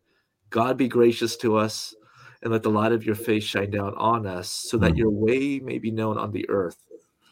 [0.49, 1.95] God be gracious to us
[2.43, 4.97] and let the light of your face shine down on us so that mm.
[4.97, 6.77] your way may be known on the earth.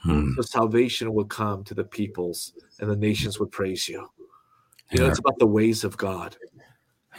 [0.05, 0.35] Mm.
[0.35, 3.99] So salvation will come to the peoples and the nations would praise you.
[3.99, 4.07] You
[4.91, 5.01] yeah.
[5.01, 6.37] know, it's about the ways of God.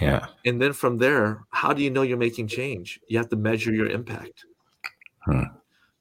[0.01, 0.27] Yeah.
[0.47, 3.01] And then from there, how do you know you're making change?
[3.09, 4.45] You have to measure your impact.
[5.25, 5.43] Hmm.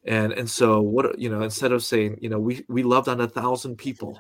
[0.06, 3.20] And and so what you know, instead of saying, you know, we we loved on
[3.20, 4.18] a thousand people,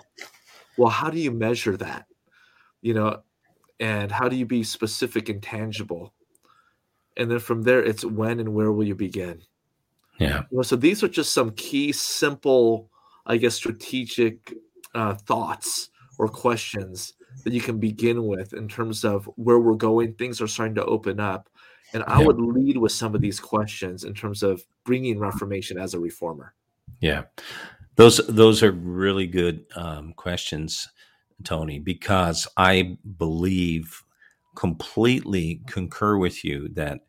[0.77, 2.05] well, how do you measure that?
[2.81, 3.21] You know
[3.79, 6.13] and how do you be specific and tangible?
[7.17, 9.41] And then from there it's when and where will you begin?
[10.19, 10.43] Yeah.
[10.51, 12.89] You know, so these are just some key simple
[13.25, 14.53] i guess strategic
[14.95, 17.13] uh, thoughts or questions
[17.43, 20.13] that you can begin with in terms of where we're going.
[20.13, 21.47] Things are starting to open up
[21.93, 22.25] and i yeah.
[22.25, 26.53] would lead with some of these questions in terms of bringing reformation as a reformer.
[26.99, 27.23] Yeah.
[27.95, 30.89] Those those are really good um, questions
[31.43, 34.03] Tony, because I believe
[34.55, 37.01] completely concur with you that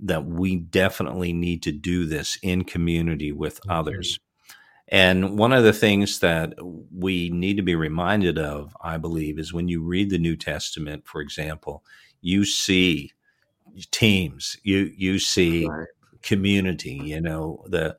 [0.00, 3.70] that we definitely need to do this in community with mm-hmm.
[3.70, 4.20] others.
[4.90, 9.52] And one of the things that we need to be reminded of, I believe, is
[9.52, 11.84] when you read the New Testament, for example,
[12.20, 13.12] you see
[13.90, 15.88] teams, you you see right.
[16.22, 17.96] community, you know, the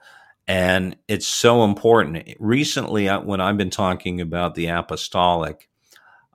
[0.48, 2.28] and it's so important.
[2.40, 5.69] Recently, when I've been talking about the apostolic,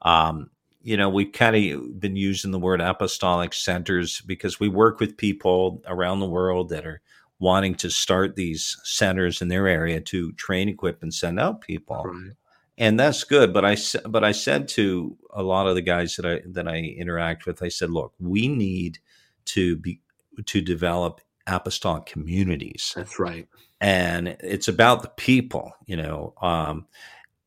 [0.05, 0.51] Um,
[0.83, 5.17] you know, we've kind of been using the word apostolic centers because we work with
[5.17, 7.01] people around the world that are
[7.39, 12.03] wanting to start these centers in their area to train, equip, and send out people.
[12.05, 12.33] Right.
[12.77, 13.77] And that's good, but I
[14.09, 17.63] but I said to a lot of the guys that I that I interact with,
[17.63, 18.99] I said, look, we need
[19.47, 20.01] to be
[20.45, 22.93] to develop apostolic communities.
[22.97, 23.47] That's right.
[23.81, 26.35] And it's about the people, you know.
[26.43, 26.87] Um,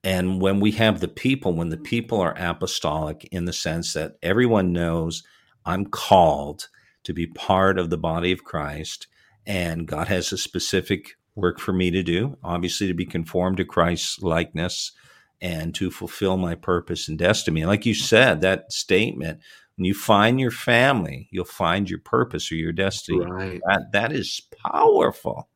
[0.04, 4.18] and when we have the people, when the people are apostolic in the sense that
[4.22, 5.24] everyone knows
[5.66, 6.70] I'm called
[7.04, 9.08] to be part of the body of Christ,
[9.45, 13.66] and God has a specific work for me to do, obviously to be conformed to
[13.66, 14.91] Christ's likeness
[15.39, 17.62] and to fulfill my purpose and destiny.
[17.62, 19.39] And like you said, that statement,
[19.78, 23.20] when you find your family, you'll find your purpose or your destiny.
[23.20, 23.62] Right.
[23.68, 25.50] That that is powerful.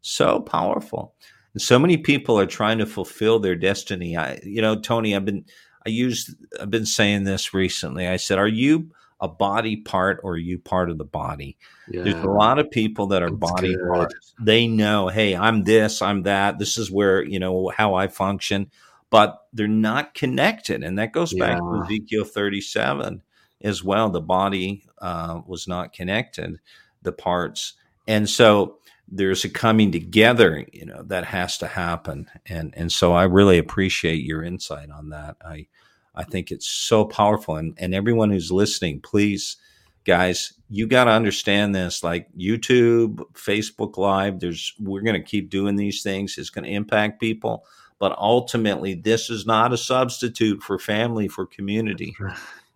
[0.00, 1.14] So powerful.
[1.58, 4.16] And so many people are trying to fulfill their destiny.
[4.16, 5.44] I, you know, Tony, I've been,
[5.84, 6.30] I used,
[6.60, 8.06] I've been saying this recently.
[8.06, 11.58] I said, are you a body part or are you part of the body?
[11.90, 12.04] Yeah.
[12.04, 13.88] There's a lot of people that are That's body good.
[13.92, 14.34] parts.
[14.40, 16.60] They know, hey, I'm this, I'm that.
[16.60, 18.70] This is where, you know, how I function,
[19.10, 20.84] but they're not connected.
[20.84, 23.20] And that goes back to Ezekiel 37
[23.62, 24.10] as well.
[24.10, 26.60] The body uh, was not connected,
[27.02, 27.72] the parts.
[28.06, 28.78] And so
[29.10, 32.30] there's a coming together, you know, that has to happen.
[32.46, 35.36] And and so I really appreciate your insight on that.
[35.44, 35.66] I
[36.14, 37.56] I think it's so powerful.
[37.56, 39.56] And and everyone who's listening, please,
[40.04, 42.02] guys, you got to understand this.
[42.02, 46.36] Like YouTube, Facebook Live, there's we're going to keep doing these things.
[46.38, 47.64] It's going to impact people,
[47.98, 52.16] but ultimately, this is not a substitute for family, for community.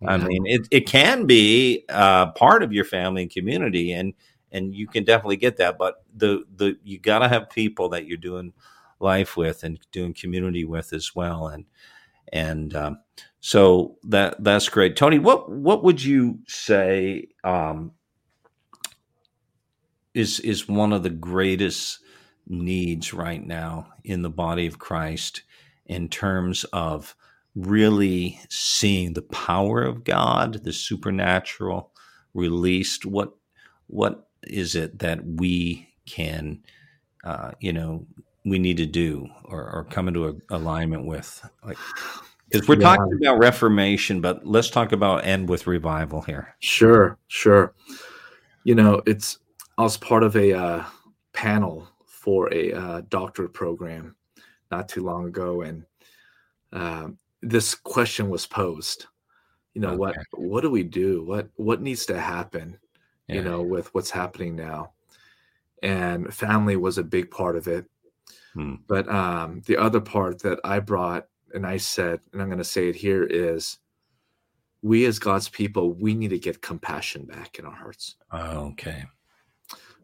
[0.05, 4.13] I mean, it, it can be uh, part of your family and community, and
[4.53, 5.77] and you can definitely get that.
[5.79, 8.53] But the the you got to have people that you're doing
[9.01, 11.47] life with and doing community with as well.
[11.49, 11.65] And
[12.33, 12.99] and um,
[13.41, 15.19] so that that's great, Tony.
[15.19, 17.93] What what would you say um,
[20.13, 21.99] is is one of the greatest
[22.47, 25.43] needs right now in the body of Christ
[25.85, 27.15] in terms of
[27.55, 31.91] really seeing the power of God, the supernatural
[32.33, 33.05] released?
[33.05, 33.33] What
[33.87, 36.63] what is it that we can,
[37.23, 38.05] uh, you know,
[38.45, 41.47] we need to do or, or come into a, alignment with?
[41.63, 41.77] Like,
[42.49, 42.95] because we're yeah.
[42.95, 46.55] talking about reformation, but let's talk about end with revival here.
[46.59, 47.73] Sure, sure.
[48.63, 49.39] You know, it's
[49.77, 50.83] I was part of a uh,
[51.33, 54.15] panel for a uh, doctorate program
[54.71, 55.83] not too long ago, and
[56.71, 59.07] um, this question was posed.
[59.73, 59.97] You know okay.
[59.97, 60.15] what?
[60.33, 61.23] What do we do?
[61.23, 62.77] What what needs to happen
[63.33, 63.41] yeah.
[63.41, 64.91] you know, with what's happening now.
[65.81, 67.85] And family was a big part of it.
[68.53, 68.75] Hmm.
[68.87, 72.63] But um, the other part that I brought and I said, and I'm going to
[72.63, 73.77] say it here is
[74.81, 78.15] we as God's people, we need to get compassion back in our hearts.
[78.33, 79.05] okay.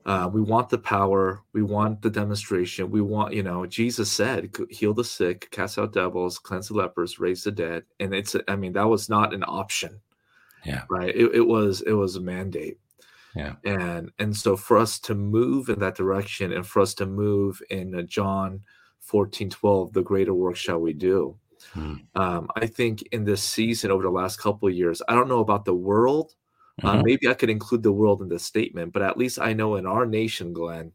[0.05, 1.41] Uh, we want the power.
[1.53, 2.89] We want the demonstration.
[2.89, 7.19] We want, you know, Jesus said, heal the sick, cast out devils, cleanse the lepers,
[7.19, 7.83] raise the dead.
[7.99, 9.99] And it's, I mean, that was not an option.
[10.65, 10.83] Yeah.
[10.89, 11.15] Right.
[11.15, 12.79] It, it was, it was a mandate.
[13.35, 13.55] Yeah.
[13.63, 17.61] And and so for us to move in that direction and for us to move
[17.69, 18.61] in John
[19.01, 21.37] 14, 12, the greater work shall we do.
[21.73, 21.95] Hmm.
[22.15, 25.39] Um, I think in this season over the last couple of years, I don't know
[25.39, 26.33] about the world.
[26.83, 27.01] Uh, mm-hmm.
[27.05, 29.85] Maybe I could include the world in this statement, but at least I know in
[29.85, 30.93] our nation, Glenn,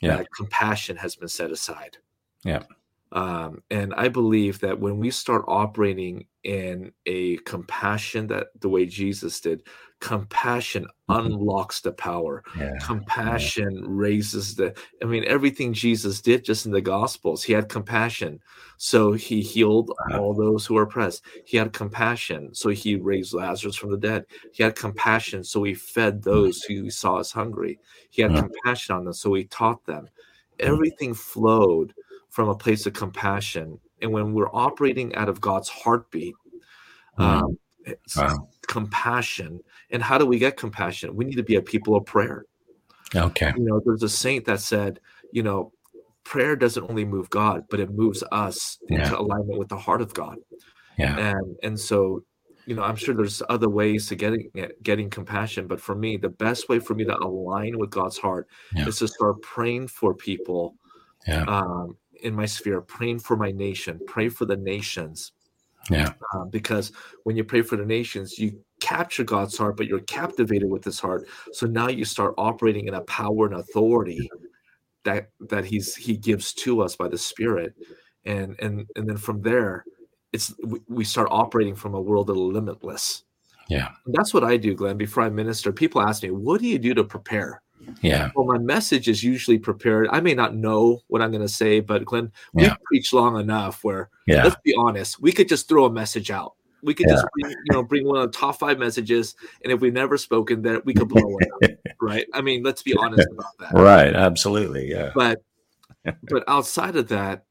[0.00, 0.18] yeah.
[0.18, 1.98] that compassion has been set aside.
[2.44, 2.62] Yeah.
[3.10, 8.86] Um, and I believe that when we start operating in a compassion that the way
[8.86, 9.62] Jesus did,
[10.00, 11.26] compassion mm-hmm.
[11.26, 12.42] unlocks the power.
[12.56, 12.76] Yeah.
[12.80, 13.82] Compassion yeah.
[13.86, 18.40] raises the, I mean, everything Jesus did just in the Gospels, he had compassion.
[18.76, 21.24] So he healed all those who were oppressed.
[21.44, 22.54] He had compassion.
[22.54, 24.24] So he raised Lazarus from the dead.
[24.52, 25.42] He had compassion.
[25.42, 26.30] So he fed mm-hmm.
[26.30, 27.80] those who saw as hungry.
[28.10, 29.14] He had compassion on them.
[29.14, 30.08] So he taught them.
[30.60, 31.94] Everything flowed
[32.30, 33.80] from a place of compassion.
[34.00, 36.36] And when we're operating out of God's heartbeat,
[37.16, 37.58] um,
[38.16, 38.48] wow.
[38.68, 39.60] compassion.
[39.90, 41.14] And how do we get compassion?
[41.16, 42.44] We need to be a people of prayer.
[43.14, 43.52] Okay.
[43.56, 45.00] You know, there's a saint that said,
[45.32, 45.72] you know,
[46.24, 49.04] prayer doesn't only move God, but it moves us yeah.
[49.04, 50.36] into alignment with the heart of God.
[50.98, 51.16] Yeah.
[51.16, 52.22] And and so,
[52.66, 54.50] you know, I'm sure there's other ways to getting
[54.82, 58.46] getting compassion, but for me, the best way for me to align with God's heart
[58.74, 58.86] yeah.
[58.86, 60.74] is to start praying for people
[61.26, 61.44] yeah.
[61.44, 65.32] um, in my sphere, praying for my nation, pray for the nations.
[65.88, 66.12] Yeah.
[66.34, 66.92] Uh, because
[67.24, 71.00] when you pray for the nations, you capture God's heart, but you're captivated with his
[71.00, 71.26] heart.
[71.52, 74.30] So now you start operating in a power and authority
[75.04, 77.74] that that he's he gives to us by the Spirit.
[78.24, 79.84] And and and then from there,
[80.32, 83.24] it's we, we start operating from a world of limitless.
[83.68, 83.88] Yeah.
[84.06, 84.96] And that's what I do, Glenn.
[84.96, 87.62] Before I minister, people ask me, "What do you do to prepare?"
[88.02, 88.30] Yeah.
[88.34, 90.08] Well, my message is usually prepared.
[90.10, 92.76] I may not know what I'm going to say, but Glenn, we Yeah.
[92.84, 94.44] preach long enough where Yeah.
[94.44, 96.54] let's be honest, we could just throw a message out.
[96.82, 97.14] We could Yeah.
[97.16, 100.16] just bring, you know bring one of the top five messages, and if we've never
[100.16, 102.26] spoken, that we could blow it up, right?
[102.34, 103.72] I mean, let's be honest about that.
[103.72, 104.14] Right.
[104.14, 104.90] Absolutely.
[104.90, 105.10] Yeah.
[105.14, 105.42] But
[106.30, 107.44] but outside of that,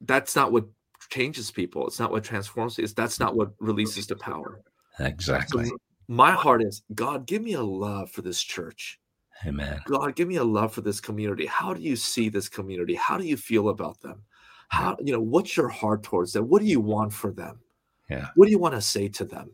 [0.00, 0.64] that's not what
[1.10, 1.86] changes people.
[1.86, 2.78] It's not what transforms.
[2.78, 4.60] It's that's not what releases the power.
[4.98, 5.70] So Exactly.
[6.08, 8.98] my heart is God, give me a love for this church.
[9.46, 9.80] Amen.
[9.86, 11.44] God, give me a love for this community.
[11.46, 12.94] How do you see this community?
[12.94, 14.22] How do you feel about them?
[14.68, 16.48] How, you know, what's your heart towards them?
[16.48, 17.60] What do you want for them?
[18.08, 18.28] Yeah.
[18.34, 19.50] What do you want to say to them?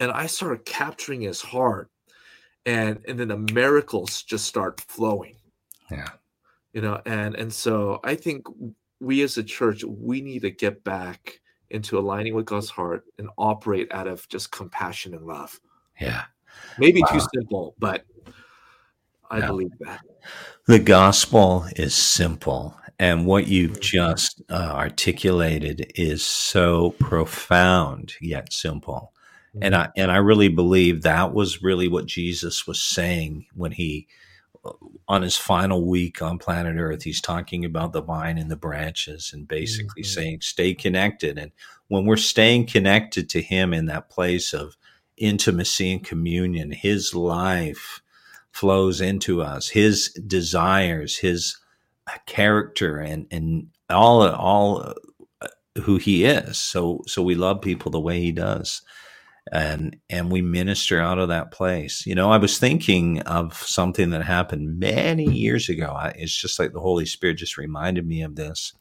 [0.00, 1.90] And I started capturing his heart,
[2.66, 5.36] and and then the miracles just start flowing,
[5.90, 6.10] Yeah.
[6.72, 7.00] you know.
[7.06, 8.46] And and so I think
[9.00, 11.40] we as a church we need to get back
[11.70, 15.58] into aligning with God's heart and operate out of just compassion and love.
[16.00, 16.22] Yeah.
[16.78, 18.04] Maybe too simple, but
[19.30, 19.46] I Yeah.
[19.46, 20.00] believe that.
[20.66, 22.76] The gospel is simple.
[22.98, 29.12] And what you've just uh, articulated is so profound yet simple.
[29.60, 34.08] And I and I really believe that was really what Jesus was saying when he
[35.06, 39.30] on his final week on planet Earth, he's talking about the vine and the branches
[39.32, 40.06] and basically Mhm.
[40.06, 41.38] saying stay connected.
[41.38, 41.52] And
[41.88, 44.76] when we're staying connected to him in that place of
[45.16, 48.00] intimacy and communion, his life
[48.50, 51.58] flows into us, his desires, his
[52.26, 54.94] character and and all all
[55.40, 55.48] uh,
[55.82, 56.58] who he is.
[56.58, 58.82] So so we love people the way he does
[59.52, 62.06] and and we minister out of that place.
[62.06, 65.92] You know, I was thinking of something that happened many years ago.
[65.92, 68.72] I, it's just like the Holy Spirit just reminded me of this.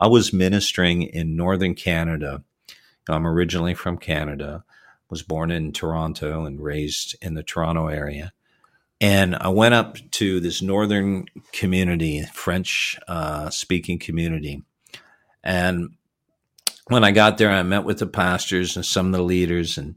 [0.00, 2.44] I was ministering in northern Canada.
[3.08, 4.64] I'm originally from Canada.
[5.10, 8.32] Was born in Toronto and raised in the Toronto area.
[9.00, 14.64] And I went up to this northern community, French uh, speaking community.
[15.44, 15.90] And
[16.88, 19.94] when I got there, I met with the pastors and some of the leaders, and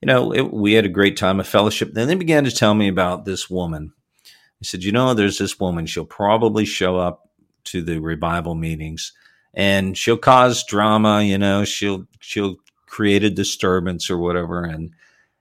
[0.00, 1.92] you know, it, we had a great time of fellowship.
[1.92, 3.92] Then they began to tell me about this woman.
[4.24, 5.86] They said, "You know, there's this woman.
[5.86, 7.28] She'll probably show up
[7.64, 9.12] to the revival meetings,
[9.52, 11.22] and she'll cause drama.
[11.22, 14.92] You know, she'll she'll create a disturbance or whatever." And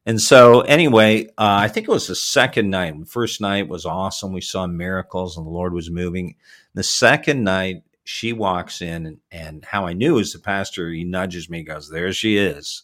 [0.09, 2.99] and so anyway, uh, I think it was the second night.
[2.99, 4.33] The first night was awesome.
[4.33, 6.35] We saw miracles, and the Lord was moving.
[6.73, 11.03] The second night, she walks in and, and how I knew is the pastor, he
[11.03, 12.81] nudges me, goes, There she is.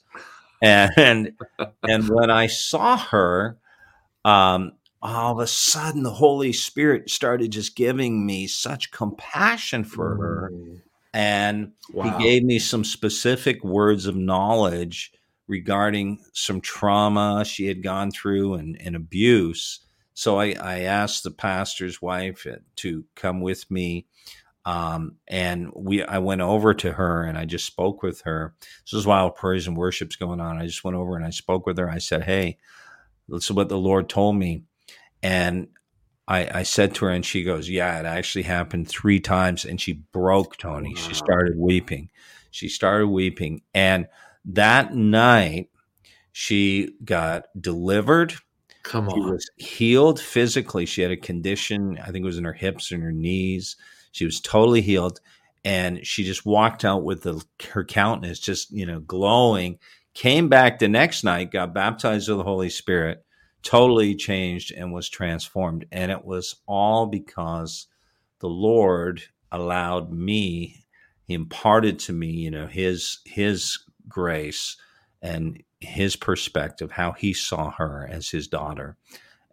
[0.61, 1.32] And and,
[1.84, 3.57] and when I saw her,
[4.23, 10.15] um, all of a sudden the Holy Spirit started just giving me such compassion for
[10.17, 10.53] her.
[11.11, 12.19] And Wow.
[12.19, 15.11] he gave me some specific words of knowledge
[15.47, 19.81] regarding some trauma she had gone through and, and abuse.
[20.13, 24.07] So I, I asked the pastor's wife to come with me
[24.65, 28.55] um, and we, I went over to her and I just spoke with her.
[28.83, 30.57] This is while praise and worship's going on.
[30.57, 31.89] I just went over and I spoke with her.
[31.89, 32.57] I said, Hey,
[33.29, 34.63] this is what the Lord told me.
[35.21, 35.67] And
[36.27, 39.65] I, I said to her, and she goes, Yeah, it actually happened three times.
[39.65, 40.95] And she broke, Tony.
[40.95, 42.09] She started weeping.
[42.49, 43.61] She started weeping.
[43.75, 44.07] And
[44.45, 45.69] that night,
[46.31, 48.33] she got delivered.
[48.83, 49.15] Come on.
[49.15, 50.85] She was healed physically.
[50.85, 53.77] She had a condition, I think it was in her hips and her knees.
[54.11, 55.19] She was totally healed.
[55.63, 59.79] And she just walked out with the, her countenance just, you know, glowing.
[60.13, 63.25] Came back the next night, got baptized with the Holy Spirit,
[63.63, 65.85] totally changed and was transformed.
[65.91, 67.87] And it was all because
[68.39, 70.85] the Lord allowed me,
[71.23, 73.79] He imparted to me, you know, His His
[74.10, 74.78] grace
[75.22, 78.97] and His perspective, how He saw her as His daughter,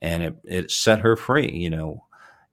[0.03, 2.07] and it it set her free, you know,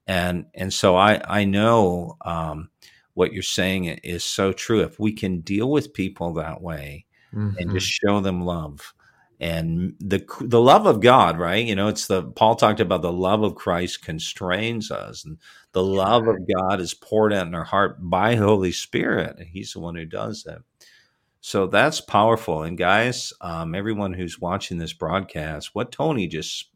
[0.07, 2.69] and and so I I know um,
[3.13, 4.81] what you're saying is so true.
[4.81, 7.05] If we can deal with people that way
[7.57, 7.73] and Mhm.
[7.73, 8.93] just show them love
[9.39, 11.65] and the the love of God, right?
[11.65, 15.37] You know, it's the Paul talked about the love of Christ constrains us, and
[15.73, 19.37] the love of God is poured out in our heart by Holy Spirit.
[19.39, 20.59] and He's the one who does that.
[21.41, 22.63] So that's powerful.
[22.63, 26.69] And guys, um, everyone who's watching this broadcast, what Tony just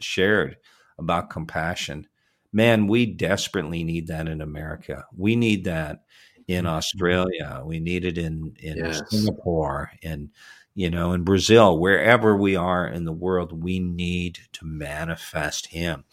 [0.00, 0.56] shared
[0.98, 2.06] about compassion,
[2.52, 5.04] man, we desperately need that in America.
[5.14, 6.04] We need that
[6.48, 7.62] in Australia.
[7.64, 9.02] We need it in in Yes.
[9.10, 10.30] Singapore, and
[10.74, 16.04] you know, in Brazil, wherever we are in the world, we need to manifest Him.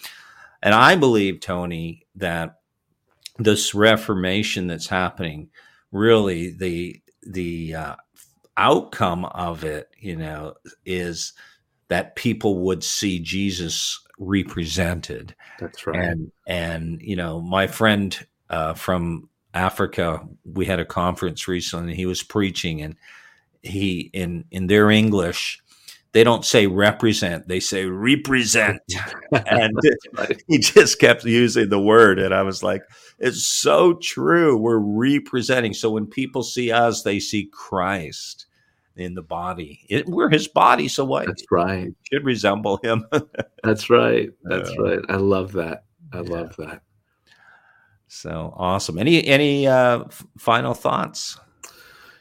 [0.61, 2.59] And I believe, Tony, that
[3.37, 5.49] this reformation that's happening,
[5.91, 7.95] really the the uh,
[8.57, 10.55] outcome of it, you know,
[10.85, 11.33] is
[11.87, 15.35] that people would see Jesus represented.
[15.59, 15.99] That's right.
[15.99, 18.17] And and you know, my friend
[18.49, 21.91] uh, from Africa, we had a conference recently.
[21.91, 22.95] and He was preaching, and
[23.61, 25.62] he in in their English,
[26.13, 28.81] they don't say represent; they say represent.
[29.31, 29.77] and
[30.47, 32.83] he just kept using the word, and I was like,
[33.19, 34.55] "It's so true.
[34.55, 38.45] We're representing." So when people see us, they see Christ
[38.95, 39.85] in the body.
[39.89, 41.25] It, we're his body, so what?
[41.25, 41.87] That's right.
[41.87, 43.05] It should resemble him.
[43.63, 44.29] That's right.
[44.43, 44.99] That's uh, right.
[45.09, 45.85] I love that.
[46.11, 46.29] I yeah.
[46.29, 46.83] love that.
[48.07, 48.99] So awesome.
[48.99, 50.03] Any any uh,
[50.37, 51.39] final thoughts,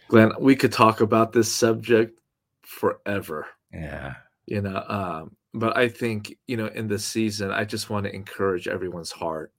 [0.09, 0.33] Glenn?
[0.41, 2.19] We could talk about this subject
[2.63, 3.47] forever.
[3.73, 4.15] Yeah.
[4.47, 8.15] You know, um, but I think you know in this season, I just want to
[8.15, 9.53] encourage everyone's heart.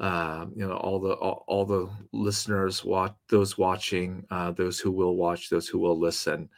[0.00, 4.90] Um, you know, all the all, all the listeners, watch those watching, uh, those who
[4.90, 6.48] will watch, those who will listen,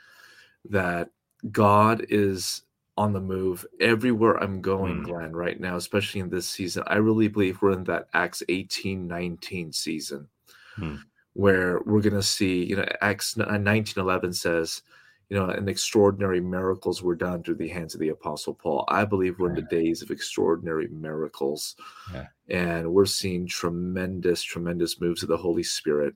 [0.71, 1.11] that
[1.53, 2.63] God is
[2.97, 5.05] on the move everywhere I'm going, mm.
[5.05, 6.83] Glenn, right now, especially in this season.
[6.89, 10.29] I really believe we're in that Acts 18 19 season
[10.77, 10.99] mm.
[11.35, 14.83] where we're going to see, you know, Acts 19 11 says,
[15.29, 18.85] you know, and extraordinary miracles were done through the hands of the Apostle Paul.
[18.89, 21.77] I believe we're in the days of extraordinary miracles.
[22.13, 22.27] Yeah.
[22.49, 26.15] And we're seeing tremendous, tremendous moves of the Holy Spirit.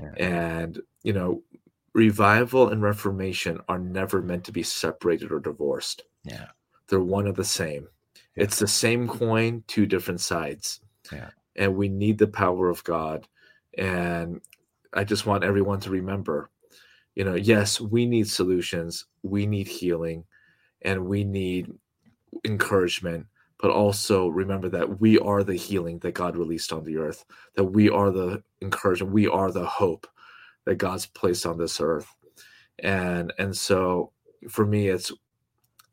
[0.00, 0.12] Yeah.
[0.16, 1.42] And, you know,
[1.92, 6.04] revival and reformation are never meant to be separated or divorced.
[6.24, 6.46] Yeah.
[6.88, 7.86] They're one of the same.
[8.34, 8.44] Yeah.
[8.44, 10.80] It's the same coin, two different sides.
[11.12, 11.30] Yeah.
[11.56, 13.28] And we need the power of God.
[13.76, 14.40] And
[14.94, 16.48] I just want everyone to remember,
[17.14, 20.24] you know, yes, we need solutions, we need healing,
[20.82, 21.72] and we need
[22.44, 23.26] encouragement.
[23.60, 27.64] But also remember that we are the healing that God released on the earth, that
[27.64, 30.06] we are the encouragement, we are the hope
[30.66, 32.12] that God's placed on this earth.
[32.80, 34.12] And and so
[34.48, 35.12] for me, it's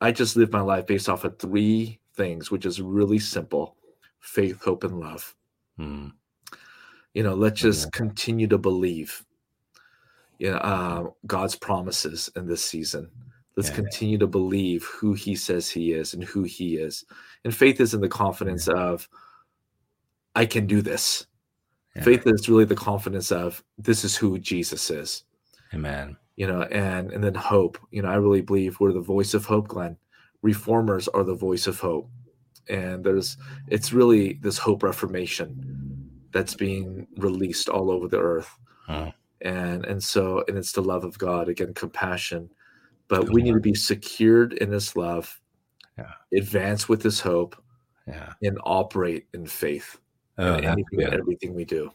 [0.02, 3.78] I just live my life based off of three things, which is really simple
[4.20, 5.36] faith, hope, and love.
[5.78, 6.10] Hmm.
[7.14, 7.90] You know, let's just yeah.
[7.94, 9.24] continue to believe
[10.42, 13.10] you know, uh, God's promises in this season.
[13.56, 13.76] Let's yeah.
[13.76, 17.06] continue to believe who He says He is and who He is.
[17.44, 18.82] And faith is in the confidence yeah.
[18.82, 19.10] of,
[20.36, 21.26] I can do this.
[22.04, 25.26] Faith is really the confidence of, this is who Jesus is.
[25.74, 27.78] Amen you know, and and then hope.
[27.92, 29.96] You know, I really believe we're the voice of hope, Glenn.
[30.42, 32.10] Reformers are the voice of hope,
[32.68, 33.38] and there's
[33.68, 39.12] it's really this hope reformation that's being released all over the earth, huh.
[39.42, 42.50] And and so and it's the love of God again, compassion,
[43.08, 45.40] but we need to be secured in this love,
[45.98, 46.12] yeah.
[46.34, 47.56] advance with this hope,
[48.08, 50.00] yeah, and operate in faith.
[50.38, 51.92] Oh, in anything, everything we do.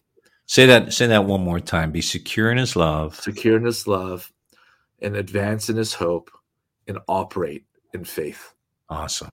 [0.47, 0.93] Say that.
[0.93, 1.91] Say that one more time.
[1.91, 3.17] Be secure in His love.
[3.17, 4.33] Secure in His love,
[5.01, 6.31] and advance in His hope,
[6.87, 8.55] and operate in faith.
[8.89, 9.31] Awesome.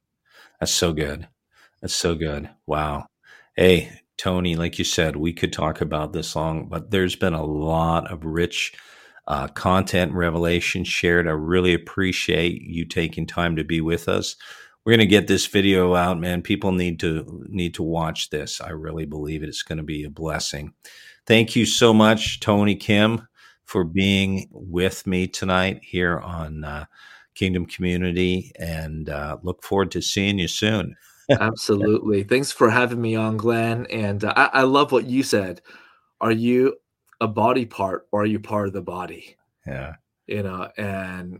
[0.59, 1.28] That's so good.
[1.82, 2.49] That's so good.
[2.66, 3.07] Wow.
[3.55, 3.91] Hey,
[4.24, 8.09] Tony, like you said, we could talk about this long, but there's been a lot
[8.09, 8.71] of rich
[9.28, 11.28] uh, content revelation shared.
[11.28, 14.38] I really appreciate you taking time to be with us.
[14.86, 16.41] We're going to get this video out, man.
[16.41, 18.61] People need to need to watch this.
[18.61, 19.49] I really believe it.
[19.49, 20.74] It's going to be a blessing.
[21.28, 23.28] Thank you so much, Tony Kim,
[23.65, 26.86] for being with me tonight here on uh,
[27.36, 30.95] Kingdom Community, and uh, look forward to seeing you soon.
[31.39, 32.23] Absolutely.
[32.23, 33.86] Thanks for having me on, Glenn.
[33.88, 35.61] And uh, I, I love what you said.
[36.21, 36.75] Are you
[37.21, 39.38] a body part, or are you part of the body?
[39.65, 39.95] Yeah.
[40.27, 41.39] You know, and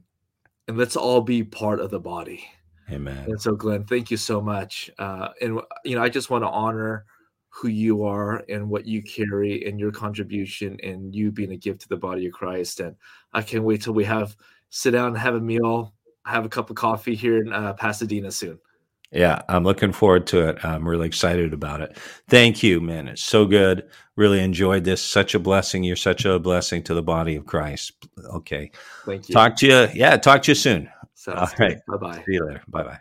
[0.67, 2.45] and let's all be part of the body.
[2.91, 3.25] Amen.
[3.27, 4.91] And so, Glenn, thank you so much.
[4.99, 7.05] Uh, and you know, I just want to honor
[7.49, 11.81] who you are and what you carry and your contribution and you being a gift
[11.81, 12.79] to the body of Christ.
[12.79, 12.95] And
[13.31, 14.35] I can't wait till we have
[14.69, 15.93] sit down and have a meal,
[16.25, 18.57] have a cup of coffee here in uh, Pasadena soon.
[19.14, 20.66] Yeah, I'm looking forward to it.
[20.66, 21.95] I'm really excited about it.
[22.28, 23.07] Thank you, man.
[23.07, 23.88] It's so good.
[24.16, 25.03] Really enjoyed this.
[25.03, 25.84] Such a blessing.
[25.84, 27.93] You're such a blessing to the body of Christ.
[28.34, 28.72] Okay.
[29.05, 29.34] Thank you.
[29.34, 29.88] Talk to you.
[29.93, 30.89] Yeah, talk to you soon.
[31.14, 31.78] Sounds All right.
[31.88, 32.24] Bye bye.
[32.26, 32.64] See you later.
[32.68, 32.99] Bye bye.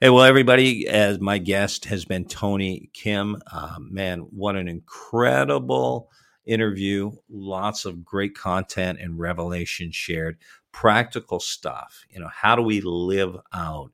[0.00, 3.36] Hey, well, everybody, as my guest has been Tony Kim.
[3.52, 6.08] Uh, man, what an incredible
[6.46, 7.10] interview.
[7.28, 10.38] Lots of great content and revelation shared.
[10.72, 12.04] Practical stuff.
[12.10, 13.90] You know, how do we live out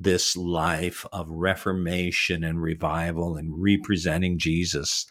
[0.00, 5.06] this life of reformation and revival and representing Jesus?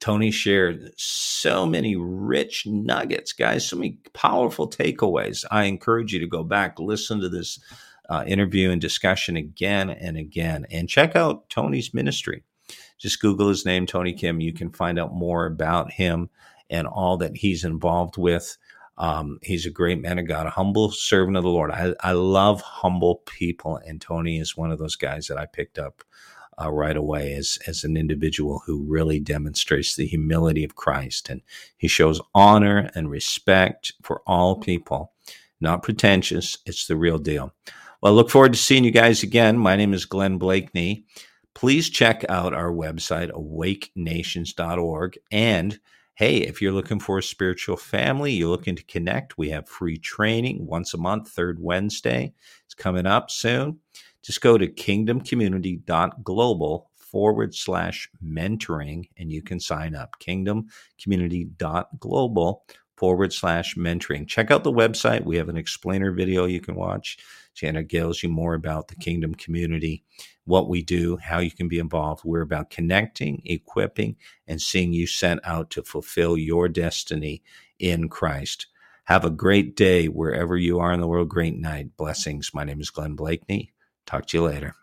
[0.00, 5.44] Tony shared so many rich nuggets, guys, so many powerful takeaways.
[5.50, 7.58] I encourage you to go back, listen to this
[8.10, 10.66] uh, interview and discussion again and again.
[10.70, 12.42] And check out Tony's ministry.
[12.98, 14.40] Just Google his name, Tony Kim.
[14.40, 16.28] You can find out more about him
[16.70, 18.56] and all that he's involved with.
[18.96, 21.70] Um, he's a great man of God, a humble servant of the Lord.
[21.70, 25.78] I, I love humble people, and Tony is one of those guys that I picked
[25.78, 26.04] up
[26.62, 31.42] uh, right away as as an individual who really demonstrates the humility of Christ, and
[31.76, 35.12] he shows honor and respect for all people.
[35.60, 37.52] Not pretentious; it's the real deal.
[38.00, 39.58] Well, I look forward to seeing you guys again.
[39.58, 41.04] My name is Glenn Bleakney.
[41.54, 45.78] Please check out our website, awakenations.org, and
[46.14, 49.98] hey, if you're looking for a spiritual family, you're looking to connect, we have free
[49.98, 52.32] training once a month, third Wednesday.
[52.64, 53.80] It's coming up soon.
[54.22, 60.16] Just go to kingdomcommunity.global forward slash mentoring and you can sign up.
[60.20, 62.64] Kingdomcommunity.global
[62.96, 64.26] forward slash mentoring.
[64.26, 65.24] Check out the website.
[65.24, 67.18] We have an explainer video you can watch.
[67.54, 70.04] Jana tells you more about the Kingdom community,
[70.44, 72.22] what we do, how you can be involved.
[72.24, 74.16] We're about connecting, equipping,
[74.46, 77.42] and seeing you sent out to fulfill your destiny
[77.78, 78.66] in Christ.
[79.04, 81.28] Have a great day wherever you are in the world.
[81.28, 81.96] Great night.
[81.96, 82.52] Blessings.
[82.54, 83.70] My name is Glenn Bleakney.
[84.06, 84.74] Talk to you later.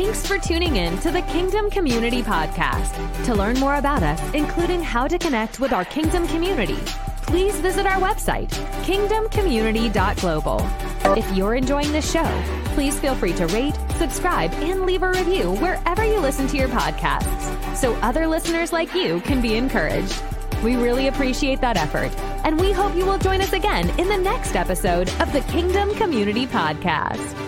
[0.00, 3.24] Thanks for tuning in to the Kingdom Community Podcast.
[3.24, 6.78] To learn more about us, including how to connect with our Kingdom community,
[7.22, 8.48] please visit our website,
[8.84, 10.64] kingdomcommunity.global.
[11.18, 12.24] If you're enjoying this show,
[12.74, 16.68] please feel free to rate, subscribe, and leave a review wherever you listen to your
[16.68, 20.22] podcasts so other listeners like you can be encouraged.
[20.62, 24.16] We really appreciate that effort, and we hope you will join us again in the
[24.16, 27.47] next episode of the Kingdom Community Podcast.